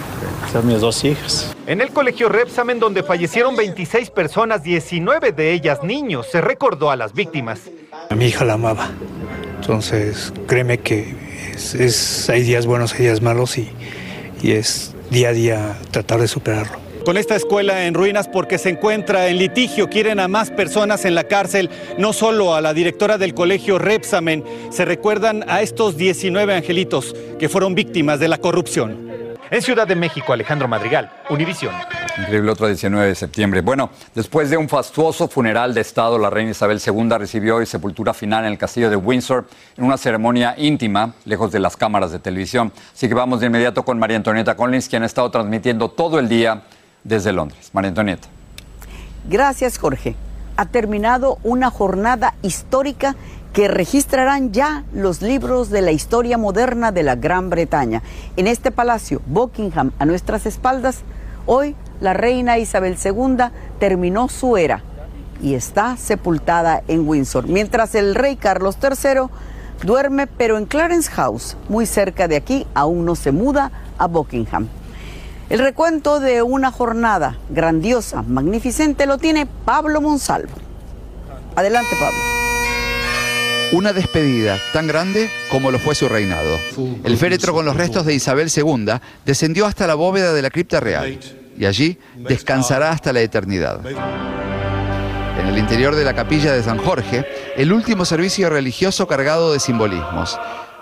son 0.53 0.67
mis 0.67 0.81
dos 0.81 1.05
hijas. 1.05 1.55
En 1.67 1.81
el 1.81 1.91
colegio 1.91 2.29
Repsamen, 2.29 2.79
donde 2.79 3.03
fallecieron 3.03 3.57
26 3.57 4.11
personas, 4.11 4.63
19 4.63 5.33
de 5.33 5.53
ellas 5.53 5.83
niños, 5.83 6.27
se 6.31 6.41
recordó 6.41 6.91
a 6.91 6.97
las 6.97 7.13
víctimas. 7.13 7.61
A 8.11 8.15
mi 8.15 8.27
hija 8.27 8.45
la 8.45 8.55
amaba. 8.55 8.91
Entonces, 9.61 10.33
créeme 10.47 10.79
que 10.79 11.15
es, 11.55 12.29
hay 12.31 12.43
días 12.43 12.67
buenos, 12.67 12.95
hay 12.95 13.01
días 13.01 13.21
malos 13.21 13.59
y, 13.59 13.69
y 14.43 14.53
es 14.53 14.95
día 15.11 15.31
a 15.31 15.33
día 15.33 15.79
tratar 15.91 16.21
de 16.21 16.29
superarlo 16.29 16.89
con 17.09 17.17
esta 17.17 17.37
escuela 17.37 17.87
en 17.87 17.95
ruinas 17.95 18.29
porque 18.29 18.59
se 18.59 18.69
encuentra 18.69 19.29
en 19.29 19.39
litigio. 19.39 19.89
Quieren 19.89 20.21
a 20.21 20.29
más 20.29 20.51
personas 20.51 21.07
en 21.07 21.15
la 21.15 21.25
cárcel, 21.25 21.71
no 21.97 22.13
solo 22.13 22.55
a 22.55 22.61
la 22.61 22.75
directora 22.75 23.17
del 23.17 23.33
colegio 23.33 23.79
Repsamen. 23.79 24.45
Se 24.71 24.85
recuerdan 24.85 25.43
a 25.49 25.63
estos 25.63 25.97
19 25.97 26.55
angelitos 26.55 27.17
que 27.39 27.49
fueron 27.49 27.75
víctimas 27.75 28.21
de 28.21 28.29
la 28.29 28.37
corrupción. 28.37 29.09
En 29.51 29.63
Ciudad 29.63 29.87
de 29.87 29.97
México, 29.97 30.35
Alejandro 30.35 30.69
Madrigal, 30.69 31.11
Univisión. 31.31 31.73
Increíble 32.19 32.51
otro 32.51 32.67
19 32.67 33.07
de 33.07 33.15
septiembre. 33.15 33.63
Bueno, 33.63 33.89
después 34.15 34.51
de 34.51 34.59
un 34.59 34.69
fastuoso 34.69 35.27
funeral 35.27 35.73
de 35.73 35.81
Estado, 35.81 36.19
la 36.19 36.29
reina 36.29 36.51
Isabel 36.51 36.83
II 36.85 37.09
recibió 37.17 37.57
hoy 37.57 37.65
sepultura 37.65 38.13
final 38.13 38.45
en 38.45 38.53
el 38.53 38.59
castillo 38.59 38.91
de 38.91 38.97
Windsor 38.97 39.47
en 39.79 39.85
una 39.85 39.97
ceremonia 39.97 40.55
íntima, 40.59 41.15
lejos 41.25 41.51
de 41.51 41.61
las 41.61 41.79
cámaras 41.79 42.13
de 42.13 42.19
televisión. 42.19 42.73
Así 42.93 43.09
que 43.09 43.15
vamos 43.15 43.41
de 43.41 43.47
inmediato 43.47 43.87
con 43.87 43.99
María 43.99 44.19
Antonieta 44.19 44.55
Collins, 44.55 44.87
quien 44.87 45.03
ha 45.03 45.07
estado 45.07 45.31
transmitiendo 45.31 45.89
todo 45.89 46.19
el 46.19 46.29
día 46.29 46.65
desde 47.03 47.33
Londres. 47.33 47.71
María 47.73 47.89
Antonieta. 47.89 48.29
Gracias, 49.31 49.79
Jorge. 49.79 50.15
Ha 50.59 50.67
terminado 50.67 51.39
una 51.43 51.71
jornada 51.71 52.35
histórica 52.43 53.17
que 53.53 53.69
registrarán 53.69 54.53
ya 54.53 54.85
los 54.93 55.23
libros 55.23 55.71
de 55.71 55.83
la 55.83 55.93
historia 55.93 56.39
moderna 56.39 56.93
de 56.93 57.03
la 57.03 57.17
Gran 57.17 57.51
Bretaña. 57.51 58.03
En 58.37 58.47
este 58.47 58.71
palacio, 58.71 59.21
Buckingham, 59.27 59.93
a 59.99 60.05
nuestras 60.05 60.47
espaldas, 60.47 61.01
hoy 61.47 61.75
la 62.01 62.15
reina 62.15 62.59
Isabel 62.59 62.97
II 63.03 63.45
terminó 63.79 64.29
su 64.29 64.57
era 64.57 64.83
y 65.41 65.55
está 65.55 65.97
sepultada 65.97 66.83
en 66.89 67.09
Windsor, 67.09 67.47
mientras 67.47 67.95
el 67.95 68.15
rey 68.15 68.37
Carlos 68.37 68.77
III 68.83 69.29
duerme 69.85 70.27
pero 70.27 70.59
en 70.59 70.67
Clarence 70.67 71.11
House, 71.11 71.57
muy 71.69 71.87
cerca 71.87 72.29
de 72.29 72.37
aquí, 72.37 72.67
aún 72.75 73.05
no 73.05 73.15
se 73.15 73.33
muda 73.33 73.71
a 73.99 74.07
Buckingham. 74.07 74.69
El 75.49 75.61
recuento 75.61 76.21
de 76.21 76.43
una 76.43 76.71
jornada 76.71 77.39
grandiosa, 77.49 78.23
magnificente, 78.23 79.07
lo 79.07 79.17
tiene 79.17 79.47
Pablo 79.47 80.01
Monsalvo. 80.03 80.53
Adelante, 81.57 81.91
Pablo. 81.99 82.38
Una 83.71 83.93
despedida 83.93 84.59
tan 84.73 84.87
grande 84.87 85.29
como 85.51 85.71
lo 85.71 85.79
fue 85.79 85.95
su 85.95 86.09
reinado. 86.09 86.59
El 87.05 87.19
féretro 87.19 87.53
con 87.53 87.67
los 87.67 87.77
restos 87.77 88.07
de 88.07 88.15
Isabel 88.15 88.49
II 88.55 88.95
descendió 89.27 89.67
hasta 89.67 89.87
la 89.87 89.95
bóveda 89.95 90.33
de 90.33 90.41
la 90.41 90.49
cripta 90.49 90.81
real 90.81 91.19
y 91.59 91.67
allí 91.67 91.99
descansará 92.17 92.91
hasta 92.91 93.13
la 93.13 93.21
eternidad. 93.21 93.81
En 93.87 95.47
el 95.47 95.59
interior 95.59 95.95
de 95.95 96.05
la 96.05 96.15
capilla 96.15 96.53
de 96.53 96.63
San 96.63 96.79
Jorge, 96.79 97.27
el 97.57 97.73
último 97.73 98.07
servicio 98.07 98.49
religioso 98.49 99.07
cargado 99.07 99.53
de 99.53 99.61
simbolismos. 99.61 100.39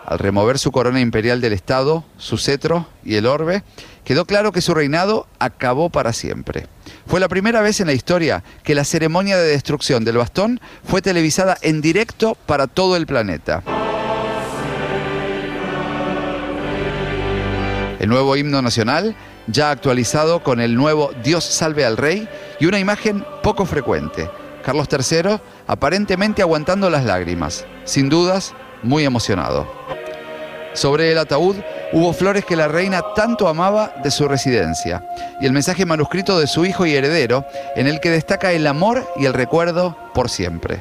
Al 0.06 0.20
remover 0.20 0.60
su 0.60 0.70
corona 0.70 1.00
imperial 1.00 1.40
del 1.40 1.52
Estado, 1.52 2.04
su 2.16 2.38
cetro 2.38 2.86
y 3.04 3.16
el 3.16 3.26
orbe, 3.26 3.64
quedó 4.04 4.24
claro 4.24 4.52
que 4.52 4.60
su 4.60 4.72
reinado 4.72 5.26
acabó 5.40 5.90
para 5.90 6.12
siempre. 6.12 6.68
Fue 7.08 7.18
la 7.18 7.28
primera 7.28 7.60
vez 7.60 7.80
en 7.80 7.88
la 7.88 7.92
historia 7.92 8.44
que 8.62 8.76
la 8.76 8.84
ceremonia 8.84 9.36
de 9.36 9.48
destrucción 9.48 10.04
del 10.04 10.18
bastón 10.18 10.60
fue 10.84 11.02
televisada 11.02 11.58
en 11.60 11.80
directo 11.80 12.36
para 12.46 12.68
todo 12.68 12.94
el 12.94 13.04
planeta. 13.04 13.64
El 17.98 18.08
nuevo 18.08 18.36
himno 18.36 18.62
nacional, 18.62 19.16
ya 19.48 19.72
actualizado 19.72 20.44
con 20.44 20.60
el 20.60 20.76
nuevo 20.76 21.10
Dios 21.24 21.44
salve 21.44 21.84
al 21.84 21.96
rey 21.96 22.28
y 22.60 22.66
una 22.66 22.78
imagen 22.78 23.24
poco 23.42 23.66
frecuente. 23.66 24.30
Carlos 24.64 24.86
III 24.88 25.40
aparentemente 25.66 26.42
aguantando 26.42 26.90
las 26.90 27.04
lágrimas, 27.04 27.66
sin 27.84 28.08
dudas 28.08 28.54
muy 28.84 29.04
emocionado. 29.04 29.66
Sobre 30.76 31.10
el 31.10 31.16
ataúd 31.16 31.56
hubo 31.92 32.12
flores 32.12 32.44
que 32.44 32.54
la 32.54 32.68
reina 32.68 33.00
tanto 33.14 33.48
amaba 33.48 33.94
de 34.04 34.10
su 34.10 34.28
residencia 34.28 35.02
y 35.40 35.46
el 35.46 35.52
mensaje 35.52 35.86
manuscrito 35.86 36.38
de 36.38 36.46
su 36.46 36.66
hijo 36.66 36.84
y 36.84 36.94
heredero 36.94 37.46
en 37.76 37.86
el 37.86 37.98
que 37.98 38.10
destaca 38.10 38.52
el 38.52 38.66
amor 38.66 39.08
y 39.16 39.24
el 39.24 39.32
recuerdo 39.32 39.96
por 40.12 40.28
siempre. 40.28 40.80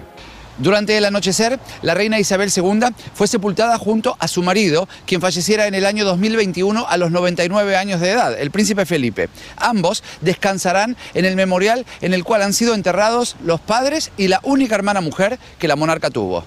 Durante 0.57 0.97
el 0.97 1.05
anochecer, 1.05 1.59
la 1.81 1.93
reina 1.93 2.19
Isabel 2.19 2.51
II 2.53 2.87
fue 3.13 3.27
sepultada 3.27 3.77
junto 3.77 4.17
a 4.19 4.27
su 4.27 4.43
marido, 4.43 4.89
quien 5.05 5.21
falleciera 5.21 5.65
en 5.65 5.75
el 5.75 5.85
año 5.85 6.03
2021 6.03 6.85
a 6.85 6.97
los 6.97 7.11
99 7.11 7.77
años 7.77 8.01
de 8.01 8.11
edad, 8.11 8.37
el 8.37 8.51
príncipe 8.51 8.85
Felipe. 8.85 9.29
Ambos 9.55 10.03
descansarán 10.19 10.97
en 11.13 11.23
el 11.23 11.37
memorial 11.37 11.85
en 12.01 12.13
el 12.13 12.25
cual 12.25 12.41
han 12.41 12.51
sido 12.51 12.73
enterrados 12.73 13.37
los 13.45 13.61
padres 13.61 14.11
y 14.17 14.27
la 14.27 14.41
única 14.43 14.75
hermana 14.75 14.99
mujer 14.99 15.39
que 15.57 15.69
la 15.69 15.77
monarca 15.77 16.09
tuvo. 16.09 16.43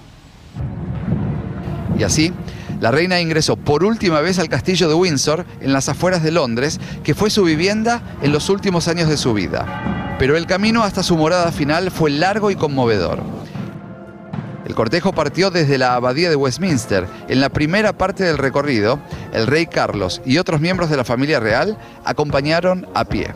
Y 1.97 2.03
así, 2.03 2.31
la 2.79 2.91
reina 2.91 3.19
ingresó 3.19 3.57
por 3.57 3.83
última 3.83 4.21
vez 4.21 4.39
al 4.39 4.47
castillo 4.47 4.87
de 4.87 4.95
Windsor, 4.95 5.45
en 5.59 5.73
las 5.73 5.89
afueras 5.89 6.23
de 6.23 6.31
Londres, 6.31 6.79
que 7.03 7.13
fue 7.13 7.29
su 7.29 7.43
vivienda 7.43 8.01
en 8.21 8.31
los 8.31 8.49
últimos 8.49 8.87
años 8.87 9.09
de 9.09 9.17
su 9.17 9.33
vida. 9.33 10.15
Pero 10.17 10.37
el 10.37 10.45
camino 10.45 10.83
hasta 10.83 11.03
su 11.03 11.17
morada 11.17 11.51
final 11.51 11.91
fue 11.91 12.09
largo 12.09 12.51
y 12.51 12.55
conmovedor. 12.55 13.21
El 14.65 14.75
cortejo 14.75 15.13
partió 15.13 15.51
desde 15.51 15.77
la 15.77 15.95
abadía 15.95 16.29
de 16.29 16.35
Westminster. 16.35 17.07
En 17.27 17.41
la 17.41 17.49
primera 17.49 17.91
parte 17.93 18.23
del 18.23 18.37
recorrido, 18.37 18.99
el 19.33 19.47
rey 19.47 19.65
Carlos 19.65 20.21
y 20.25 20.37
otros 20.37 20.61
miembros 20.61 20.89
de 20.89 20.97
la 20.97 21.03
familia 21.03 21.39
real 21.39 21.77
acompañaron 22.05 22.87
a 22.93 23.03
pie. 23.05 23.33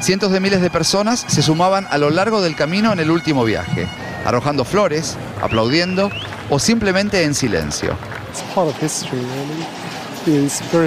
Cientos 0.00 0.32
de 0.32 0.40
miles 0.40 0.62
de 0.62 0.70
personas 0.70 1.24
se 1.28 1.42
sumaban 1.42 1.86
a 1.90 1.98
lo 1.98 2.10
largo 2.10 2.40
del 2.40 2.56
camino 2.56 2.92
en 2.92 3.00
el 3.00 3.10
último 3.10 3.44
viaje, 3.44 3.86
arrojando 4.24 4.64
flores, 4.64 5.16
aplaudiendo 5.42 6.10
o 6.48 6.58
simplemente 6.58 7.22
en 7.24 7.34
silencio. 7.34 7.96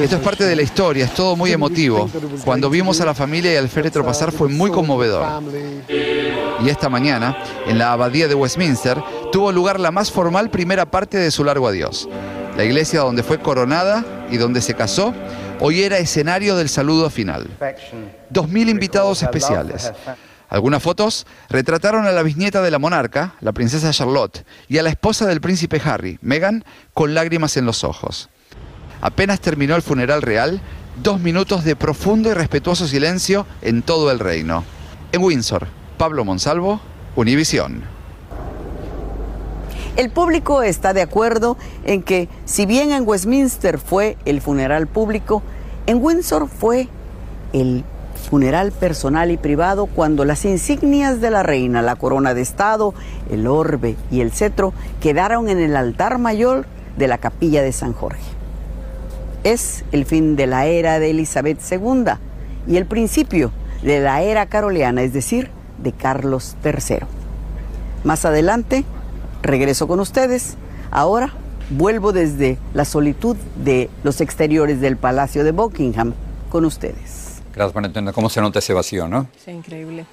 Esto 0.04 0.16
es 0.18 0.22
parte 0.22 0.44
de 0.44 0.56
la 0.56 0.62
historia, 0.62 1.06
es 1.06 1.14
todo 1.14 1.36
muy 1.36 1.52
emotivo. 1.52 2.10
Cuando 2.46 2.70
vimos 2.70 3.02
a 3.02 3.06
la 3.06 3.14
familia 3.14 3.54
y 3.54 3.56
al 3.56 3.68
féretro 3.68 4.06
pasar 4.06 4.32
fue 4.32 4.48
muy 4.48 4.70
conmovedor. 4.70 5.42
Y 5.90 6.70
esta 6.70 6.88
mañana, 6.88 7.38
en 7.68 7.78
la 7.78 7.94
abadía 7.94 8.28
de 8.28 8.36
Westminster, 8.36 9.02
tuvo 9.32 9.52
lugar 9.52 9.80
la 9.80 9.92
más 9.92 10.12
formal 10.12 10.50
primera 10.50 10.86
parte 10.86 11.18
de 11.18 11.32
su 11.32 11.44
largo 11.44 11.68
adiós. 11.68 12.08
La 12.56 12.64
iglesia 12.64 13.00
donde 13.02 13.24
fue 13.24 13.40
coronada 13.40 14.06
y 14.30 14.38
donde 14.38 14.62
se 14.62 14.76
casó, 14.76 15.14
hoy 15.60 15.82
era 15.82 15.98
escenario 15.98 16.56
del 16.56 16.70
saludo 16.70 17.10
final. 17.10 17.48
Dos 18.30 18.48
mil 18.50 18.70
invitados 18.70 19.24
especiales. 19.24 19.92
Algunas 20.54 20.84
fotos 20.84 21.26
retrataron 21.50 22.06
a 22.06 22.12
la 22.12 22.22
bisnieta 22.22 22.62
de 22.62 22.70
la 22.70 22.78
monarca, 22.78 23.34
la 23.42 23.54
princesa 23.54 23.90
Charlotte, 23.90 24.46
y 24.68 24.78
a 24.78 24.84
la 24.84 24.92
esposa 24.92 25.26
del 25.26 25.42
príncipe 25.42 25.82
Harry, 25.84 26.20
Meghan, 26.22 26.64
con 26.94 27.16
lágrimas 27.16 27.58
en 27.58 27.66
los 27.66 27.84
ojos. 27.84 28.30
Apenas 29.02 29.40
terminó 29.40 29.76
el 29.76 29.82
funeral 29.82 30.22
real, 30.22 30.62
dos 31.02 31.20
minutos 31.20 31.64
de 31.64 31.76
profundo 31.76 32.30
y 32.30 32.34
respetuoso 32.36 32.88
silencio 32.88 33.48
en 33.64 33.82
todo 33.82 34.12
el 34.12 34.20
reino. 34.20 34.64
En 35.12 35.24
Windsor, 35.24 35.66
Pablo 35.98 36.24
Monsalvo, 36.24 36.80
Univisión. 37.16 37.82
El 39.96 40.12
público 40.12 40.62
está 40.62 40.94
de 40.94 41.02
acuerdo 41.02 41.58
en 41.84 42.04
que, 42.04 42.30
si 42.46 42.68
bien 42.68 42.92
en 42.92 43.08
Westminster 43.08 43.80
fue 43.80 44.18
el 44.26 44.40
funeral 44.40 44.86
público, 44.86 45.42
en 45.88 45.98
Windsor 46.00 46.48
fue 46.48 46.90
el 47.54 47.84
funeral 48.34 48.72
personal 48.72 49.30
y 49.30 49.38
privado 49.38 49.86
cuando 49.86 50.26
las 50.26 50.44
insignias 50.44 51.22
de 51.22 51.30
la 51.30 51.44
reina, 51.44 51.84
la 51.84 51.96
corona 51.96 52.34
de 52.34 52.42
Estado, 52.42 52.96
el 53.30 53.46
orbe 53.46 53.96
y 54.10 54.22
el 54.22 54.32
cetro 54.32 54.74
quedaron 55.00 55.50
en 55.50 55.60
el 55.60 55.76
altar 55.76 56.18
mayor 56.18 56.66
de 56.98 57.08
la 57.08 57.20
capilla 57.20 57.62
de 57.62 57.72
San 57.72 57.94
Jorge 57.94 58.44
es 59.44 59.84
el 59.92 60.06
fin 60.06 60.36
de 60.36 60.48
la 60.48 60.66
era 60.66 61.00
de 61.00 61.12
Elizabeth 61.12 61.60
II 61.70 62.06
y 62.68 62.78
el 62.78 62.86
principio 62.86 63.52
de 63.84 64.00
la 64.00 64.22
era 64.22 64.46
caroleana, 64.46 65.04
es 65.04 65.14
decir, 65.14 65.50
de 65.78 65.92
Carlos 65.92 66.56
III. 66.64 67.06
Más 68.04 68.26
adelante, 68.26 68.86
regreso 69.42 69.88
con 69.88 70.00
ustedes. 70.00 70.56
Ahora 70.92 71.34
vuelvo 71.70 72.14
desde 72.14 72.58
la 72.74 72.86
solitud 72.86 73.36
de 73.64 73.90
los 74.04 74.22
exteriores 74.22 74.80
del 74.80 74.98
Palacio 74.98 75.44
de 75.44 75.52
Buckingham 75.52 76.14
con 76.50 76.66
ustedes. 76.66 77.33
Gracias 77.54 77.72
por 77.72 77.86
entender 77.86 78.14
cómo 78.14 78.30
se 78.30 78.42
nota 78.42 78.60
ese 78.60 78.74
vacío, 78.74 79.08
¿no? 79.08 79.28
Sí, 79.44 79.52
increíble. 79.52 80.06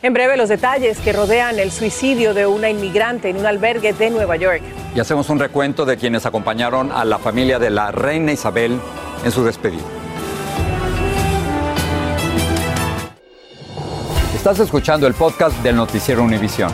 En 0.00 0.12
breve, 0.12 0.36
los 0.36 0.48
detalles 0.48 0.98
que 0.98 1.12
rodean 1.12 1.58
el 1.58 1.72
suicidio 1.72 2.32
de 2.32 2.46
una 2.46 2.70
inmigrante 2.70 3.30
en 3.30 3.36
un 3.36 3.46
albergue 3.46 3.92
de 3.92 4.10
Nueva 4.10 4.36
York. 4.36 4.62
Y 4.94 5.00
hacemos 5.00 5.28
un 5.28 5.40
recuento 5.40 5.84
de 5.84 5.96
quienes 5.96 6.24
acompañaron 6.24 6.92
a 6.92 7.04
la 7.04 7.18
familia 7.18 7.58
de 7.58 7.70
la 7.70 7.90
reina 7.90 8.30
Isabel 8.30 8.80
en 9.24 9.32
su 9.32 9.44
despedida. 9.44 9.82
Estás 14.34 14.60
escuchando 14.60 15.06
el 15.08 15.14
podcast 15.14 15.56
del 15.62 15.74
noticiero 15.74 16.22
Univisión. 16.22 16.72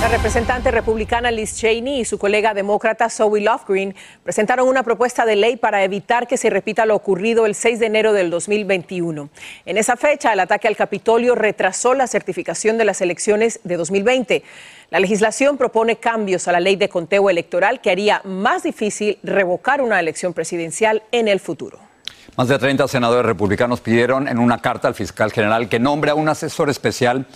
La 0.00 0.06
representante 0.06 0.70
republicana 0.70 1.32
Liz 1.32 1.56
Cheney 1.56 2.00
y 2.00 2.04
su 2.04 2.18
colega 2.18 2.54
demócrata 2.54 3.10
Zoe 3.10 3.40
Lofgren 3.40 3.96
presentaron 4.22 4.68
una 4.68 4.84
propuesta 4.84 5.26
de 5.26 5.34
ley 5.34 5.56
para 5.56 5.82
evitar 5.82 6.28
que 6.28 6.36
se 6.36 6.50
repita 6.50 6.86
lo 6.86 6.94
ocurrido 6.94 7.46
el 7.46 7.56
6 7.56 7.80
de 7.80 7.86
enero 7.86 8.12
del 8.12 8.30
2021. 8.30 9.28
En 9.66 9.76
esa 9.76 9.96
fecha, 9.96 10.32
el 10.32 10.38
ataque 10.38 10.68
al 10.68 10.76
Capitolio 10.76 11.34
retrasó 11.34 11.94
la 11.94 12.06
certificación 12.06 12.78
de 12.78 12.84
las 12.84 13.00
elecciones 13.00 13.58
de 13.64 13.76
2020. 13.76 14.44
La 14.90 15.00
legislación 15.00 15.58
propone 15.58 15.96
cambios 15.96 16.46
a 16.46 16.52
la 16.52 16.60
ley 16.60 16.76
de 16.76 16.88
conteo 16.88 17.28
electoral 17.28 17.80
que 17.80 17.90
haría 17.90 18.22
más 18.24 18.62
difícil 18.62 19.18
revocar 19.24 19.82
una 19.82 19.98
elección 19.98 20.32
presidencial 20.32 21.02
en 21.10 21.26
el 21.26 21.40
futuro. 21.40 21.80
Más 22.36 22.46
de 22.46 22.56
30 22.56 22.86
senadores 22.86 23.26
republicanos 23.26 23.80
pidieron 23.80 24.28
en 24.28 24.38
una 24.38 24.58
carta 24.58 24.86
al 24.86 24.94
fiscal 24.94 25.32
general 25.32 25.68
que 25.68 25.80
nombre 25.80 26.12
a 26.12 26.14
un 26.14 26.28
asesor 26.28 26.70
especial 26.70 27.26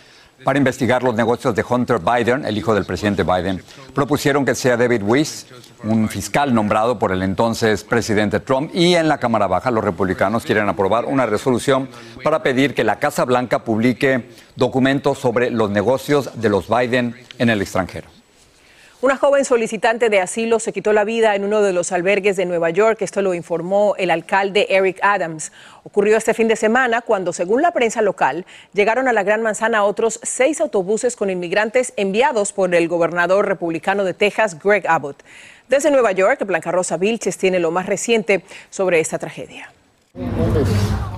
para 0.44 0.58
investigar 0.58 1.02
los 1.02 1.14
negocios 1.14 1.54
de 1.54 1.64
Hunter 1.68 1.98
Biden, 1.98 2.44
el 2.44 2.56
hijo 2.56 2.74
del 2.74 2.84
presidente 2.84 3.22
Biden. 3.22 3.62
Propusieron 3.94 4.44
que 4.44 4.54
sea 4.54 4.76
David 4.76 5.02
Weiss, 5.02 5.46
un 5.84 6.08
fiscal 6.08 6.54
nombrado 6.54 6.98
por 6.98 7.12
el 7.12 7.22
entonces 7.22 7.84
presidente 7.84 8.40
Trump, 8.40 8.70
y 8.74 8.94
en 8.94 9.08
la 9.08 9.18
Cámara 9.18 9.46
Baja 9.46 9.70
los 9.70 9.84
republicanos 9.84 10.44
quieren 10.44 10.68
aprobar 10.68 11.04
una 11.04 11.26
resolución 11.26 11.88
para 12.22 12.42
pedir 12.42 12.74
que 12.74 12.84
la 12.84 12.98
Casa 12.98 13.24
Blanca 13.24 13.64
publique 13.64 14.28
documentos 14.56 15.18
sobre 15.18 15.50
los 15.50 15.70
negocios 15.70 16.40
de 16.40 16.48
los 16.48 16.68
Biden 16.68 17.14
en 17.38 17.50
el 17.50 17.60
extranjero. 17.60 18.21
Una 19.02 19.16
joven 19.16 19.44
solicitante 19.44 20.10
de 20.10 20.20
asilo 20.20 20.60
se 20.60 20.72
quitó 20.72 20.92
la 20.92 21.02
vida 21.02 21.34
en 21.34 21.42
uno 21.42 21.60
de 21.60 21.72
los 21.72 21.90
albergues 21.90 22.36
de 22.36 22.46
Nueva 22.46 22.70
York. 22.70 23.02
Esto 23.02 23.20
lo 23.20 23.34
informó 23.34 23.96
el 23.98 24.12
alcalde 24.12 24.68
Eric 24.70 25.00
Adams. 25.02 25.50
Ocurrió 25.82 26.16
este 26.16 26.34
fin 26.34 26.46
de 26.46 26.54
semana 26.54 27.00
cuando, 27.00 27.32
según 27.32 27.62
la 27.62 27.72
prensa 27.72 28.00
local, 28.00 28.46
llegaron 28.72 29.08
a 29.08 29.12
la 29.12 29.24
Gran 29.24 29.42
Manzana 29.42 29.82
otros 29.82 30.20
seis 30.22 30.60
autobuses 30.60 31.16
con 31.16 31.30
inmigrantes 31.30 31.92
enviados 31.96 32.52
por 32.52 32.72
el 32.72 32.86
gobernador 32.86 33.48
republicano 33.48 34.04
de 34.04 34.14
Texas, 34.14 34.56
Greg 34.62 34.86
Abbott. 34.86 35.24
Desde 35.68 35.90
Nueva 35.90 36.12
York, 36.12 36.46
Blanca 36.46 36.70
Rosa 36.70 36.96
Vilches 36.96 37.36
tiene 37.38 37.58
lo 37.58 37.72
más 37.72 37.86
reciente 37.86 38.44
sobre 38.70 39.00
esta 39.00 39.18
tragedia. 39.18 39.72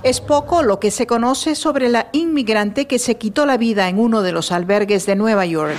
Es 0.05 0.21
poco 0.21 0.63
lo 0.63 0.81
que 0.81 0.91
se 0.91 1.07
conoce 1.07 1.55
sobre 1.55 1.89
la 1.89 2.09
inmigrante 2.13 2.87
que 2.87 2.99
se 2.99 3.17
quitó 3.17 3.47
la 3.47 3.57
vida 3.57 3.89
en 3.89 3.99
uno 3.99 4.21
de 4.21 4.33
los 4.33 4.53
albergues 4.53 5.07
de 5.07 5.17
Nueva 5.17 5.47
York. 5.47 5.77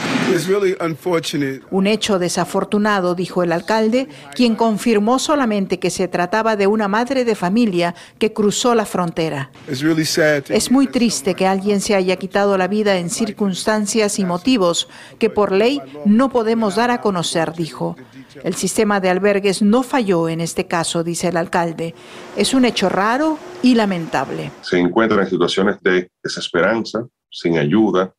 Un 1.70 1.86
hecho 1.86 2.17
desafortunado, 2.17 3.13
dijo 3.13 3.44
el 3.44 3.51
alcalde, 3.51 4.08
quien 4.34 4.55
confirmó 4.55 5.20
solamente 5.20 5.77
que 5.77 5.91
se 5.91 6.08
trataba 6.08 6.55
de 6.55 6.65
una 6.65 6.88
madre 6.88 7.24
de 7.24 7.36
familia 7.36 7.94
que 8.17 8.34
cruzó 8.34 8.74
la 8.74 8.86
frontera. 8.88 9.51
Es 9.67 10.72
muy 10.72 10.88
triste 10.88 11.36
que 11.36 11.46
alguien 11.46 11.79
se 11.79 11.94
haya 11.94 12.15
quitado 12.15 12.58
la 12.58 12.67
vida 12.67 12.98
en 12.98 13.12
circunstancias 13.12 14.17
y 14.17 14.25
motivos 14.25 14.89
que 15.20 15.29
por 15.29 15.51
ley 15.51 15.79
no 16.05 16.29
podemos 16.29 16.77
dar 16.77 16.89
a 16.89 17.00
conocer, 17.00 17.53
dijo. 17.53 17.96
El 18.44 18.55
sistema 18.55 19.00
de 19.00 19.12
albergues 19.12 19.62
no 19.62 19.84
falló 19.84 20.29
en 20.29 20.41
este 20.41 20.65
caso, 20.65 21.03
dice 21.03 21.27
el 21.27 21.38
alcalde. 21.38 21.94
Es 22.36 22.55
un 22.55 22.65
hecho 22.65 22.89
raro 22.89 23.38
y 23.66 23.74
lamentable. 23.74 24.52
Se 24.62 24.78
encuentran 24.78 25.22
en 25.22 25.30
situaciones 25.32 25.82
de 25.82 26.12
desesperanza, 26.24 27.04
sin 27.32 27.58
ayuda, 27.58 28.14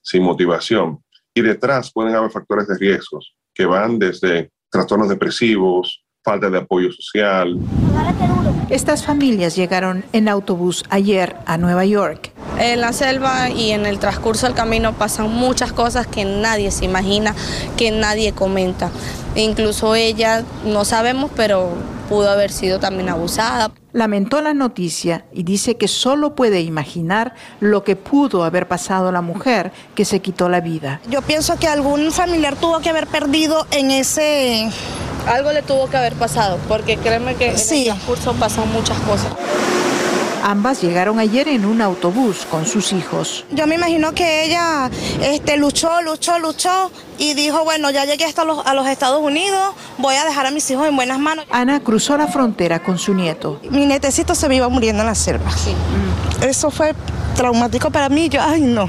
sin 0.00 0.22
motivación. 0.22 1.04
Y 1.34 1.42
detrás 1.42 1.92
pueden 1.92 2.14
haber 2.14 2.30
factores 2.30 2.66
de 2.68 2.78
riesgos 2.78 3.34
que 3.52 3.66
van 3.66 3.98
desde 3.98 4.50
trastornos 4.70 5.10
depresivos, 5.10 6.02
falta 6.24 6.48
de 6.48 6.56
apoyo 6.56 6.90
social. 6.90 7.58
Estas 8.70 9.04
familias 9.04 9.56
llegaron 9.56 10.06
en 10.14 10.26
autobús 10.26 10.84
ayer 10.88 11.36
a 11.44 11.58
Nueva 11.58 11.84
York. 11.84 12.32
En 12.58 12.80
la 12.80 12.94
selva 12.94 13.50
y 13.50 13.72
en 13.72 13.84
el 13.84 13.98
transcurso 13.98 14.46
del 14.46 14.56
camino 14.56 14.94
pasan 14.94 15.30
muchas 15.30 15.70
cosas 15.70 16.06
que 16.06 16.24
nadie 16.24 16.70
se 16.70 16.86
imagina, 16.86 17.34
que 17.76 17.90
nadie 17.90 18.32
comenta. 18.32 18.90
Incluso 19.36 19.94
ella, 19.94 20.44
no 20.64 20.86
sabemos, 20.86 21.30
pero 21.36 21.74
pudo 22.08 22.30
haber 22.30 22.50
sido 22.50 22.80
también 22.80 23.10
abusada. 23.10 23.70
Lamentó 23.92 24.42
la 24.42 24.52
noticia 24.52 25.24
y 25.32 25.44
dice 25.44 25.78
que 25.78 25.88
solo 25.88 26.34
puede 26.34 26.60
imaginar 26.60 27.34
lo 27.60 27.84
que 27.84 27.96
pudo 27.96 28.44
haber 28.44 28.68
pasado 28.68 29.08
a 29.08 29.12
la 29.12 29.22
mujer 29.22 29.72
que 29.94 30.04
se 30.04 30.20
quitó 30.20 30.50
la 30.50 30.60
vida. 30.60 31.00
Yo 31.08 31.22
pienso 31.22 31.56
que 31.56 31.68
algún 31.68 32.12
familiar 32.12 32.54
tuvo 32.56 32.80
que 32.80 32.90
haber 32.90 33.06
perdido 33.06 33.66
en 33.70 33.90
ese... 33.90 34.70
Algo 35.26 35.52
le 35.52 35.62
tuvo 35.62 35.88
que 35.88 35.96
haber 35.96 36.14
pasado, 36.14 36.58
porque 36.68 36.96
créeme 36.96 37.34
que 37.34 37.48
en 37.48 37.56
el 37.56 37.84
transcurso 37.84 38.34
pasan 38.34 38.70
muchas 38.72 38.98
cosas. 39.00 39.32
Ambas 40.42 40.82
llegaron 40.82 41.18
ayer 41.18 41.48
en 41.48 41.64
un 41.64 41.80
autobús 41.82 42.46
con 42.50 42.66
sus 42.66 42.92
hijos. 42.92 43.44
Yo 43.50 43.66
me 43.66 43.74
imagino 43.74 44.12
que 44.12 44.44
ella 44.44 44.90
este, 45.22 45.56
luchó, 45.56 46.02
luchó, 46.02 46.38
luchó 46.38 46.90
y 47.18 47.34
dijo, 47.34 47.64
bueno, 47.64 47.90
ya 47.90 48.04
llegué 48.04 48.24
hasta 48.24 48.44
los, 48.44 48.66
a 48.66 48.74
los 48.74 48.86
Estados 48.86 49.20
Unidos, 49.20 49.74
voy 49.98 50.14
a 50.14 50.24
dejar 50.24 50.46
a 50.46 50.50
mis 50.50 50.70
hijos 50.70 50.86
en 50.86 50.96
buenas 50.96 51.18
manos. 51.18 51.44
Ana 51.50 51.80
cruzó 51.80 52.16
la 52.16 52.26
frontera 52.28 52.80
con 52.80 52.98
su 52.98 53.14
nieto. 53.14 53.60
Mi 53.70 53.86
netecito 53.86 54.34
se 54.34 54.48
me 54.48 54.56
iba 54.56 54.68
muriendo 54.68 55.02
en 55.02 55.06
la 55.06 55.14
selva. 55.14 55.50
Sí. 55.50 55.74
Eso 56.46 56.70
fue 56.70 56.94
traumático 57.34 57.90
para 57.90 58.08
mí, 58.08 58.28
yo, 58.28 58.40
ay 58.42 58.62
no. 58.62 58.88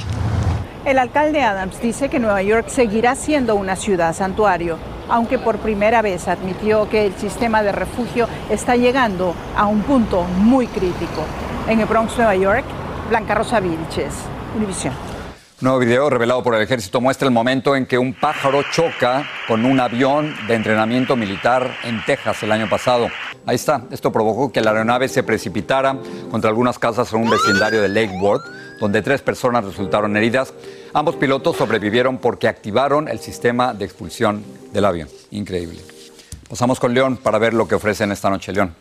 El 0.85 0.97
alcalde 0.97 1.41
Adams 1.41 1.81
dice 1.81 2.09
que 2.09 2.19
Nueva 2.19 2.41
York 2.41 2.69
seguirá 2.69 3.15
siendo 3.15 3.55
una 3.55 3.75
ciudad 3.75 4.15
santuario 4.15 4.77
aunque 5.09 5.39
por 5.39 5.57
primera 5.57 6.01
vez 6.01 6.27
admitió 6.27 6.89
que 6.89 7.07
el 7.07 7.15
sistema 7.15 7.63
de 7.63 7.71
refugio 7.71 8.27
está 8.49 8.75
llegando 8.75 9.35
a 9.55 9.65
un 9.65 9.81
punto 9.81 10.23
muy 10.23 10.67
crítico. 10.67 11.23
En 11.67 11.79
el 11.79 11.85
Bronx, 11.85 12.17
Nueva 12.17 12.35
York, 12.35 12.65
Blanca 13.09 13.35
Rosa 13.35 13.59
Vilches, 13.59 14.13
Univisión. 14.55 14.93
Un 15.61 15.65
nuevo 15.65 15.79
video 15.79 16.09
revelado 16.09 16.41
por 16.41 16.55
el 16.55 16.61
ejército 16.61 17.01
muestra 17.01 17.27
el 17.27 17.33
momento 17.33 17.75
en 17.75 17.85
que 17.85 17.97
un 17.97 18.13
pájaro 18.13 18.63
choca 18.71 19.25
con 19.45 19.65
un 19.65 19.81
avión 19.81 20.33
de 20.47 20.55
entrenamiento 20.55 21.17
militar 21.17 21.75
en 21.83 22.01
Texas 22.05 22.41
el 22.43 22.53
año 22.53 22.69
pasado. 22.69 23.09
Ahí 23.45 23.55
está, 23.55 23.81
esto 23.91 24.09
provocó 24.09 24.53
que 24.53 24.61
la 24.61 24.71
aeronave 24.71 25.09
se 25.09 25.21
precipitara 25.21 25.97
contra 26.31 26.49
algunas 26.49 26.79
casas 26.79 27.11
en 27.11 27.23
un 27.23 27.29
vecindario 27.29 27.81
de 27.81 27.89
Lake 27.89 28.17
Worth, 28.21 28.45
donde 28.79 29.01
tres 29.01 29.21
personas 29.21 29.65
resultaron 29.65 30.15
heridas. 30.17 30.53
Ambos 30.93 31.15
pilotos 31.15 31.57
sobrevivieron 31.57 32.17
porque 32.17 32.47
activaron 32.47 33.07
el 33.07 33.19
sistema 33.19 33.73
de 33.73 33.85
expulsión 33.85 34.43
del 34.71 34.85
avión. 34.85 35.09
Increíble. 35.31 35.79
Pasamos 36.49 36.79
con 36.79 36.93
León 36.93 37.17
para 37.17 37.37
ver 37.37 37.53
lo 37.53 37.67
que 37.67 37.75
ofrecen 37.75 38.11
esta 38.11 38.29
noche, 38.29 38.51
León. 38.51 38.73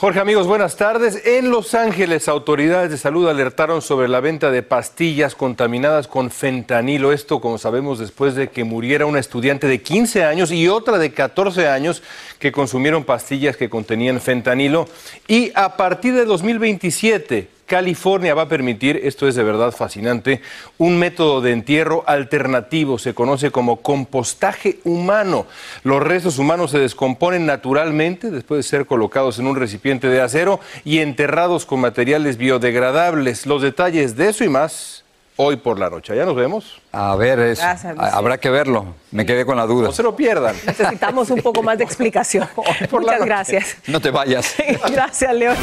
Jorge, 0.00 0.20
amigos, 0.20 0.46
buenas 0.46 0.76
tardes. 0.76 1.26
En 1.26 1.50
Los 1.50 1.74
Ángeles, 1.74 2.28
autoridades 2.28 2.92
de 2.92 2.98
salud 2.98 3.28
alertaron 3.28 3.82
sobre 3.82 4.06
la 4.06 4.20
venta 4.20 4.52
de 4.52 4.62
pastillas 4.62 5.34
contaminadas 5.34 6.06
con 6.06 6.30
fentanilo. 6.30 7.12
Esto, 7.12 7.40
como 7.40 7.58
sabemos, 7.58 7.98
después 7.98 8.36
de 8.36 8.48
que 8.48 8.62
muriera 8.62 9.06
una 9.06 9.18
estudiante 9.18 9.66
de 9.66 9.82
15 9.82 10.22
años 10.22 10.52
y 10.52 10.68
otra 10.68 10.98
de 10.98 11.12
14 11.12 11.66
años 11.66 12.04
que 12.38 12.52
consumieron 12.52 13.02
pastillas 13.02 13.56
que 13.56 13.68
contenían 13.68 14.20
fentanilo. 14.20 14.86
Y 15.26 15.50
a 15.56 15.76
partir 15.76 16.14
de 16.14 16.26
2027, 16.26 17.48
California 17.68 18.34
va 18.34 18.42
a 18.42 18.48
permitir, 18.48 19.00
esto 19.04 19.28
es 19.28 19.34
de 19.34 19.42
verdad 19.42 19.72
fascinante, 19.72 20.40
un 20.78 20.98
método 20.98 21.42
de 21.42 21.52
entierro 21.52 22.02
alternativo, 22.06 22.98
se 22.98 23.12
conoce 23.14 23.50
como 23.50 23.82
compostaje 23.82 24.78
humano. 24.84 25.46
Los 25.84 26.02
restos 26.02 26.38
humanos 26.38 26.70
se 26.70 26.78
descomponen 26.78 27.44
naturalmente 27.44 28.30
después 28.30 28.58
de 28.58 28.68
ser 28.68 28.86
colocados 28.86 29.38
en 29.38 29.46
un 29.46 29.54
recipiente 29.54 30.08
de 30.08 30.22
acero 30.22 30.60
y 30.82 31.00
enterrados 31.00 31.66
con 31.66 31.80
materiales 31.80 32.38
biodegradables. 32.38 33.44
Los 33.44 33.60
detalles 33.60 34.16
de 34.16 34.30
eso 34.30 34.44
y 34.44 34.48
más 34.48 35.04
hoy 35.38 35.56
por 35.56 35.78
la 35.78 35.88
noche. 35.88 36.14
¿Ya 36.14 36.26
nos 36.26 36.34
vemos? 36.34 36.82
A 36.92 37.14
ver, 37.16 37.56
habrá 37.96 38.38
que 38.38 38.50
verlo. 38.50 38.94
Me 39.12 39.24
quedé 39.24 39.46
con 39.46 39.56
la 39.56 39.66
duda. 39.66 39.86
No 39.86 39.92
se 39.92 40.02
lo 40.02 40.14
pierdan. 40.14 40.54
Necesitamos 40.66 41.30
un 41.30 41.40
poco 41.40 41.62
más 41.62 41.78
de 41.78 41.84
explicación. 41.84 42.46
Muchas 42.90 43.24
gracias. 43.24 43.76
No 43.86 44.00
te 44.00 44.10
vayas. 44.10 44.54
gracias, 44.92 45.32
León. 45.32 45.56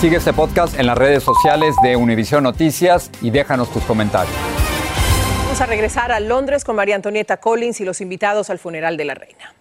Sigue 0.00 0.16
este 0.16 0.32
podcast 0.32 0.78
en 0.78 0.86
las 0.86 0.98
redes 0.98 1.22
sociales 1.22 1.76
de 1.82 1.96
Univision 1.96 2.42
Noticias 2.42 3.10
y 3.22 3.30
déjanos 3.30 3.70
tus 3.72 3.84
comentarios. 3.84 4.34
Vamos 5.44 5.60
a 5.60 5.66
regresar 5.66 6.10
a 6.10 6.18
Londres 6.18 6.64
con 6.64 6.74
María 6.74 6.96
Antonieta 6.96 7.36
Collins 7.36 7.80
y 7.80 7.84
los 7.84 8.00
invitados 8.00 8.50
al 8.50 8.58
funeral 8.58 8.96
de 8.96 9.04
la 9.04 9.14
reina. 9.14 9.54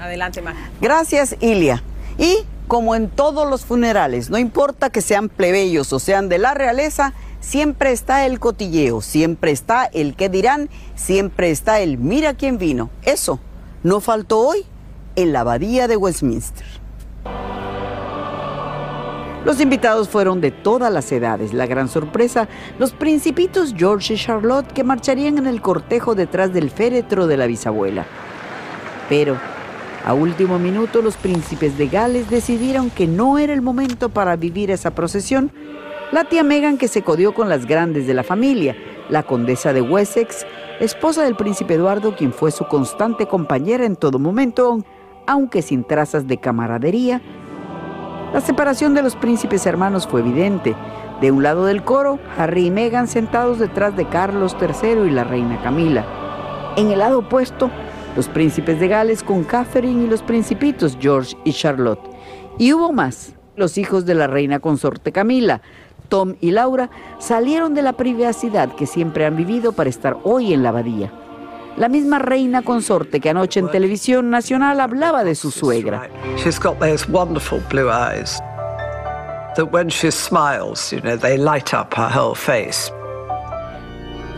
Adelante, 0.00 0.42
María. 0.42 0.68
Gracias, 0.80 1.36
Ilia. 1.40 1.82
Y 2.18 2.44
como 2.66 2.96
en 2.96 3.08
todos 3.08 3.48
los 3.48 3.64
funerales, 3.64 4.30
no 4.30 4.36
importa 4.36 4.90
que 4.90 5.00
sean 5.00 5.28
plebeyos 5.28 5.92
o 5.92 6.00
sean 6.00 6.28
de 6.28 6.38
la 6.38 6.54
realeza, 6.54 7.14
siempre 7.40 7.92
está 7.92 8.26
el 8.26 8.38
cotilleo, 8.40 9.00
siempre 9.00 9.50
está 9.50 9.84
el 9.86 10.14
que 10.14 10.28
dirán, 10.28 10.68
siempre 10.94 11.50
está 11.50 11.80
el 11.80 11.98
mira 11.98 12.34
quién 12.34 12.58
vino. 12.58 12.90
Eso 13.02 13.40
no 13.82 14.00
faltó 14.00 14.40
hoy 14.40 14.64
en 15.16 15.32
la 15.32 15.40
abadía 15.40 15.88
de 15.88 15.96
Westminster. 15.96 16.66
Los 19.44 19.60
invitados 19.60 20.08
fueron 20.08 20.40
de 20.40 20.50
todas 20.50 20.92
las 20.92 21.10
edades. 21.10 21.54
La 21.54 21.66
gran 21.66 21.88
sorpresa, 21.88 22.48
los 22.78 22.92
principitos 22.92 23.72
George 23.76 24.14
y 24.14 24.16
Charlotte 24.18 24.70
que 24.72 24.84
marcharían 24.84 25.38
en 25.38 25.46
el 25.46 25.62
cortejo 25.62 26.14
detrás 26.14 26.52
del 26.52 26.70
féretro 26.70 27.26
de 27.26 27.36
la 27.36 27.46
bisabuela. 27.46 28.04
Pero, 29.08 29.38
a 30.04 30.12
último 30.12 30.58
minuto, 30.58 31.00
los 31.00 31.16
príncipes 31.16 31.78
de 31.78 31.88
Gales 31.88 32.28
decidieron 32.28 32.90
que 32.90 33.06
no 33.06 33.38
era 33.38 33.54
el 33.54 33.62
momento 33.62 34.08
para 34.08 34.36
vivir 34.36 34.70
esa 34.70 34.90
procesión. 34.90 35.50
La 36.10 36.24
tía 36.24 36.42
Megan 36.42 36.78
que 36.78 36.88
se 36.88 37.02
codió 37.02 37.34
con 37.34 37.50
las 37.50 37.66
grandes 37.66 38.06
de 38.06 38.14
la 38.14 38.22
familia, 38.22 38.74
la 39.10 39.24
condesa 39.24 39.74
de 39.74 39.82
Wessex, 39.82 40.46
esposa 40.80 41.22
del 41.22 41.36
príncipe 41.36 41.74
Eduardo, 41.74 42.16
quien 42.16 42.32
fue 42.32 42.50
su 42.50 42.66
constante 42.66 43.26
compañera 43.26 43.84
en 43.84 43.94
todo 43.94 44.18
momento, 44.18 44.82
aunque 45.26 45.60
sin 45.60 45.84
trazas 45.84 46.26
de 46.26 46.38
camaradería, 46.38 47.20
la 48.32 48.40
separación 48.40 48.94
de 48.94 49.02
los 49.02 49.16
príncipes 49.16 49.66
hermanos 49.66 50.06
fue 50.06 50.20
evidente. 50.20 50.74
De 51.20 51.30
un 51.30 51.42
lado 51.42 51.66
del 51.66 51.82
coro, 51.84 52.18
Harry 52.38 52.66
y 52.66 52.70
Meghan 52.70 53.06
sentados 53.06 53.58
detrás 53.58 53.94
de 53.94 54.06
Carlos 54.06 54.56
III 54.58 55.08
y 55.08 55.10
la 55.10 55.24
reina 55.24 55.60
Camila. 55.62 56.06
En 56.76 56.90
el 56.90 57.00
lado 57.00 57.18
opuesto, 57.18 57.70
los 58.16 58.28
príncipes 58.28 58.80
de 58.80 58.88
Gales 58.88 59.22
con 59.22 59.44
Catherine 59.44 60.04
y 60.04 60.08
los 60.08 60.22
principitos 60.22 60.96
George 60.98 61.36
y 61.44 61.52
Charlotte. 61.52 62.00
Y 62.58 62.72
hubo 62.72 62.92
más, 62.92 63.34
los 63.56 63.76
hijos 63.76 64.06
de 64.06 64.14
la 64.14 64.26
reina 64.26 64.60
consorte 64.60 65.10
Camila, 65.10 65.60
Tom 66.08 66.34
y 66.40 66.50
Laura 66.50 66.90
salieron 67.18 67.74
de 67.74 67.82
la 67.82 67.92
privacidad 67.92 68.74
que 68.74 68.86
siempre 68.86 69.26
han 69.26 69.36
vivido 69.36 69.72
para 69.72 69.90
estar 69.90 70.16
hoy 70.24 70.52
en 70.52 70.62
la 70.62 70.70
abadía. 70.70 71.12
La 71.76 71.88
misma 71.88 72.18
reina 72.18 72.62
consorte 72.62 73.20
que 73.20 73.30
anoche 73.30 73.60
en 73.60 73.70
televisión 73.70 74.30
nacional 74.30 74.80
hablaba 74.80 75.22
de 75.22 75.34
su 75.34 75.50
suegra. 75.50 76.08
She's 76.36 76.58
got 76.58 76.78
those 76.80 77.06
wonderful 77.08 77.60
blue 77.70 77.88
eyes 77.88 78.40
that 79.54 79.72
when 79.72 79.88
she 79.88 80.10
smiles, 80.10 80.92
you 80.92 81.00
know, 81.00 81.16
they 81.16 81.38
light 81.38 81.72
up 81.72 81.94
her 81.94 82.10
whole 82.10 82.34
face. 82.34 82.92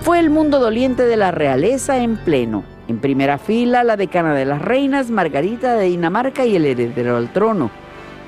Fue 0.03 0.19
el 0.19 0.31
mundo 0.31 0.59
doliente 0.59 1.05
de 1.05 1.17
la 1.17 1.31
realeza 1.31 1.99
en 1.99 2.17
pleno. 2.17 2.65
En 2.89 2.99
primera 2.99 3.39
fila, 3.39 3.85
la 3.85 3.97
decana 3.97 4.35
de 4.35 4.45
las 4.45 4.61
reinas, 4.61 5.11
Margarita 5.11 5.77
de 5.77 5.87
Dinamarca 5.87 6.45
y 6.45 6.57
el 6.57 6.67
heredero 6.67 7.17
al 7.17 7.33
trono, 7.33 7.71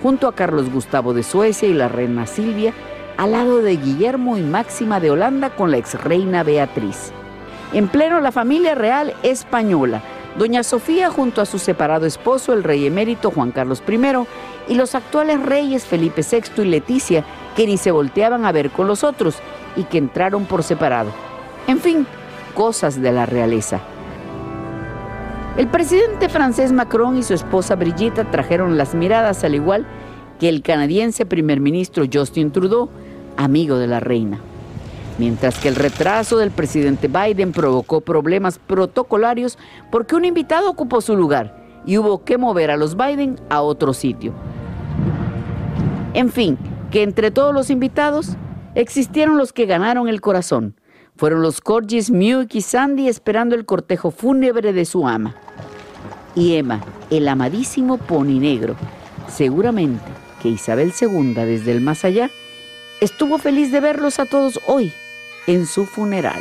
junto 0.03 0.29
a 0.29 0.35
Carlos 0.35 0.71
Gustavo 0.71 1.15
de 1.15 1.23
Suecia 1.23 1.69
y 1.69 1.75
la 1.75 1.89
reina 1.89 2.27
Silvia, 2.27 2.73
al 3.17 3.33
lado 3.33 3.63
de 3.63 3.77
Guillermo 3.77 4.37
y 4.37 4.43
Máxima 4.43 5.01
de 5.01 5.11
Holanda 5.11 5.51
con 5.51 5.71
la 5.71 5.79
ex 5.79 5.95
reina 6.03 6.43
Beatriz. 6.43 7.13
En 7.73 7.89
pleno 7.89 8.21
la 8.21 8.33
familia 8.33 8.75
real 8.75 9.15
española, 9.23 10.03
doña 10.39 10.63
Sofía 10.63 11.11
junto 11.11 11.41
a 11.41 11.47
su 11.47 11.59
separado 11.59 12.07
esposo, 12.07 12.53
el 12.53 12.65
rey 12.65 12.87
emérito 12.87 13.31
Juan 13.31 13.51
Carlos 13.51 13.83
I, 13.89 14.73
y 14.73 14.75
los 14.75 14.95
actuales 14.95 15.41
reyes 15.43 15.85
Felipe 15.85 16.23
VI 16.23 16.63
y 16.63 16.67
Leticia, 16.67 17.25
que 17.57 17.67
ni 17.67 17.77
se 17.77 17.91
volteaban 17.91 18.45
a 18.45 18.53
ver 18.53 18.71
con 18.71 18.87
los 18.87 19.05
otros 19.05 19.37
y 19.77 19.85
que 19.85 19.99
entraron 19.99 20.45
por 20.45 20.63
separado. 20.63 21.11
En 21.67 21.79
fin, 21.79 22.07
cosas 22.55 23.01
de 23.01 23.13
la 23.13 23.27
realeza. 23.27 23.81
El 25.57 25.69
presidente 25.69 26.31
francés 26.31 26.73
Macron 26.73 27.19
y 27.19 27.23
su 27.23 27.35
esposa 27.35 27.75
Brigitte 27.75 28.25
trajeron 28.31 28.79
las 28.79 28.95
miradas 28.95 29.45
al 29.45 29.55
igual 29.55 29.87
que 30.41 30.49
el 30.49 30.63
canadiense 30.63 31.27
primer 31.27 31.61
ministro 31.61 32.05
Justin 32.11 32.51
Trudeau, 32.51 32.89
amigo 33.43 33.79
de 33.79 33.87
la 33.87 34.01
reina 34.01 34.41
mientras 35.19 35.59
que 35.59 35.69
el 35.69 35.77
retraso 35.77 36.39
del 36.39 36.51
presidente 36.51 37.09
Biden 37.09 37.53
provocó 37.53 38.01
problemas 38.01 38.59
protocolarios 38.59 39.59
porque 39.91 40.15
un 40.15 40.25
invitado 40.25 40.71
ocupó 40.71 41.01
su 41.01 41.17
lugar 41.17 41.63
y 41.87 41.99
hubo 41.99 42.25
que 42.25 42.39
mover 42.39 42.71
a 42.71 42.77
los 42.77 42.97
Biden 42.97 43.41
a 43.49 43.63
otro 43.63 43.93
sitio. 43.93 44.33
En 46.15 46.31
fin, 46.31 46.59
que 46.91 47.03
entre 47.03 47.31
todos 47.31 47.55
los 47.55 47.71
invitados 47.71 48.37
existieron 48.75 49.39
los 49.39 49.53
que 49.53 49.67
ganaron 49.67 50.09
el 50.09 50.21
corazón. 50.21 50.77
Fueron 51.17 51.43
los 51.43 51.61
corgis 51.61 52.11
Mew 52.11 52.47
y 52.51 52.63
Sandy 52.63 53.09
esperando 53.09 53.55
el 53.55 53.65
cortejo 53.65 54.11
fúnebre 54.11 54.73
de 54.73 54.85
su 54.85 55.07
ama. 55.07 55.37
Y 56.35 56.55
Emma, 56.55 56.81
el 57.11 57.29
amadísimo 57.29 57.99
pony 57.99 58.41
negro. 58.41 58.77
Seguramente 59.29 60.03
que 60.43 60.49
Isabel 60.49 60.93
II 60.99 61.35
desde 61.35 61.73
el 61.73 61.81
más 61.81 62.05
allá 62.05 62.31
estuvo 63.03 63.39
feliz 63.39 63.73
de 63.73 63.81
verlos 63.81 64.21
a 64.21 64.27
todos 64.27 64.61
hoy 64.69 64.93
en 65.49 65.67
su 65.67 65.87
funeral. 65.87 66.41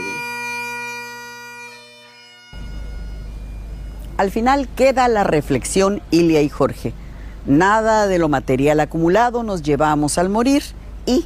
Al 4.18 4.30
final 4.30 4.68
queda 4.76 5.08
la 5.08 5.24
reflexión 5.24 6.04
Ilia 6.12 6.44
y 6.44 6.50
Jorge. 6.50 6.94
Nada 7.48 8.06
de 8.06 8.20
lo 8.20 8.30
material 8.30 8.80
acumulado 8.80 9.42
nos 9.42 9.64
llevamos 9.64 10.20
al 10.20 10.30
morir 10.30 10.62
y 11.08 11.26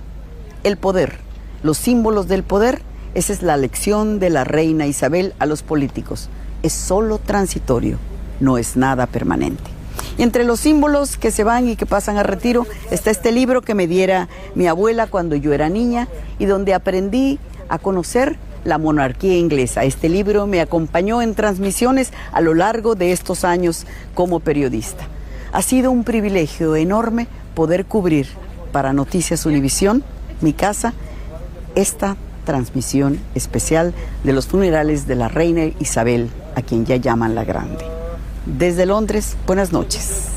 el 0.64 0.78
poder, 0.78 1.18
los 1.64 1.78
símbolos 1.78 2.30
del 2.30 2.44
poder, 2.44 2.82
esa 3.14 3.34
es 3.34 3.42
la 3.42 3.58
lección 3.58 4.20
de 4.20 4.30
la 4.30 4.46
reina 4.46 4.88
Isabel 4.88 5.34
a 5.40 5.46
los 5.46 5.64
políticos. 5.64 6.30
Es 6.64 6.72
solo 6.72 7.18
transitorio, 7.18 7.98
no 8.40 8.58
es 8.58 8.78
nada 8.78 9.06
permanente. 9.06 9.75
Y 10.18 10.24
entre 10.24 10.44
los 10.44 10.62
símbolos 10.62 11.18
que 11.18 11.32
se 11.32 11.44
van 11.44 11.68
y 11.68 11.76
que 11.76 11.86
pasan 11.86 12.18
a 12.18 12.24
retiro 12.24 12.66
está 12.92 13.12
este 13.12 13.32
libro 13.32 13.62
que 13.62 13.76
me 13.76 13.88
diera 13.88 14.30
mi 14.56 14.68
abuela 14.68 15.08
cuando 15.08 15.36
yo 15.36 15.54
era 15.54 15.70
niña 15.70 16.08
y 16.40 16.46
donde 16.46 16.74
aprendí 16.74 17.40
a 17.68 17.80
conocer 17.80 18.38
la 18.64 18.78
monarquía 18.78 19.38
inglesa. 19.38 19.84
Este 19.84 20.10
libro 20.10 20.48
me 20.48 20.62
acompañó 20.62 21.22
en 21.22 21.36
transmisiones 21.36 22.12
a 22.32 22.42
lo 22.42 22.54
largo 22.54 22.96
de 22.96 23.12
estos 23.12 23.44
años 23.44 23.86
como 24.14 24.40
periodista. 24.40 25.06
Ha 25.54 25.62
sido 25.62 25.92
un 25.92 26.04
privilegio 26.04 26.76
enorme 26.76 27.28
poder 27.54 27.86
cubrir 27.86 28.28
para 28.72 28.92
Noticias 28.92 29.46
Univisión, 29.46 30.04
mi 30.42 30.52
casa, 30.52 30.94
esta 31.76 32.18
transmisión 32.46 33.20
especial 33.36 33.94
de 34.24 34.34
los 34.34 34.48
funerales 34.48 35.08
de 35.08 35.16
la 35.16 35.30
reina 35.30 35.66
Isabel, 35.80 36.30
a 36.56 36.62
quien 36.62 36.86
ya 36.86 36.98
llaman 36.98 37.36
la 37.36 37.44
Grande. 37.44 37.95
Desde 38.46 38.86
Londres, 38.86 39.36
buenas 39.48 39.72
noches. 39.72 40.30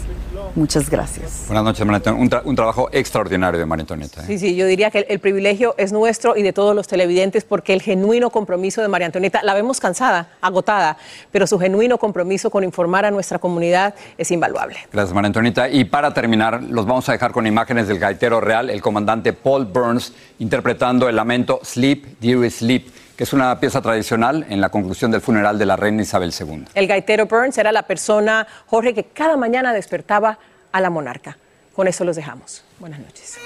Muchas 0.54 0.88
gracias. 0.88 1.44
Buenas 1.46 1.62
noches, 1.62 1.86
María 1.86 2.12
un, 2.12 2.30
un, 2.44 2.56
trabajo 2.56 2.88
extraordinario 2.90 3.60
de 3.60 3.66
María 3.66 3.82
Antonieta. 3.82 4.22
¿eh? 4.22 4.24
Sí, 4.26 4.38
sí, 4.38 4.56
yo 4.56 4.66
diría 4.66 4.90
que 4.90 5.00
el, 5.00 5.06
el, 5.08 5.18
privilegio 5.18 5.74
es 5.76 5.92
nuestro 5.92 6.36
y 6.36 6.42
de 6.42 6.52
todos 6.54 6.74
los 6.74 6.88
televidentes 6.88 7.44
porque 7.44 7.74
el 7.74 7.82
genuino 7.82 8.30
compromiso 8.30 8.80
de 8.80 8.88
María 8.88 9.06
Antonieta, 9.06 9.42
la 9.42 9.52
vemos 9.54 9.78
cansada, 9.78 10.30
agotada, 10.40 10.96
pero 11.30 11.46
su 11.46 11.58
genuino 11.58 11.98
compromiso 11.98 12.50
con 12.50 12.64
informar 12.64 13.04
a 13.04 13.10
nuestra 13.10 13.38
comunidad 13.38 13.94
es 14.16 14.30
invaluable. 14.30 14.78
Gracias, 14.90 15.14
María 15.14 15.26
Antonieta. 15.26 15.68
Y 15.68 15.84
para 15.84 16.14
terminar, 16.14 16.62
los 16.62 16.86
vamos 16.86 17.08
a 17.10 17.12
dejar 17.12 17.32
con 17.32 17.46
imágenes 17.46 17.88
del 17.88 17.98
gaitero 17.98 18.40
real, 18.40 18.70
el 18.70 18.80
comandante 18.80 19.34
Paul 19.34 19.66
Burns, 19.66 20.14
interpretando 20.38 21.08
el 21.08 21.16
lamento 21.16 21.60
Sleep, 21.62 22.18
Dear 22.20 22.50
Sleep 22.50 22.88
que 23.18 23.24
es 23.24 23.32
una 23.32 23.58
pieza 23.58 23.82
tradicional 23.82 24.46
en 24.48 24.60
la 24.60 24.68
conclusión 24.68 25.10
del 25.10 25.20
funeral 25.20 25.58
de 25.58 25.66
la 25.66 25.74
reina 25.74 26.02
Isabel 26.02 26.32
II. 26.32 26.66
El 26.72 26.86
gaitero 26.86 27.26
Burns 27.26 27.58
era 27.58 27.72
la 27.72 27.82
persona, 27.82 28.46
Jorge, 28.66 28.94
que 28.94 29.06
cada 29.06 29.36
mañana 29.36 29.72
despertaba 29.72 30.38
a 30.70 30.80
la 30.80 30.88
monarca. 30.88 31.36
Con 31.74 31.88
eso 31.88 32.04
los 32.04 32.14
dejamos. 32.14 32.62
Buenas 32.78 33.00
noches. 33.00 33.36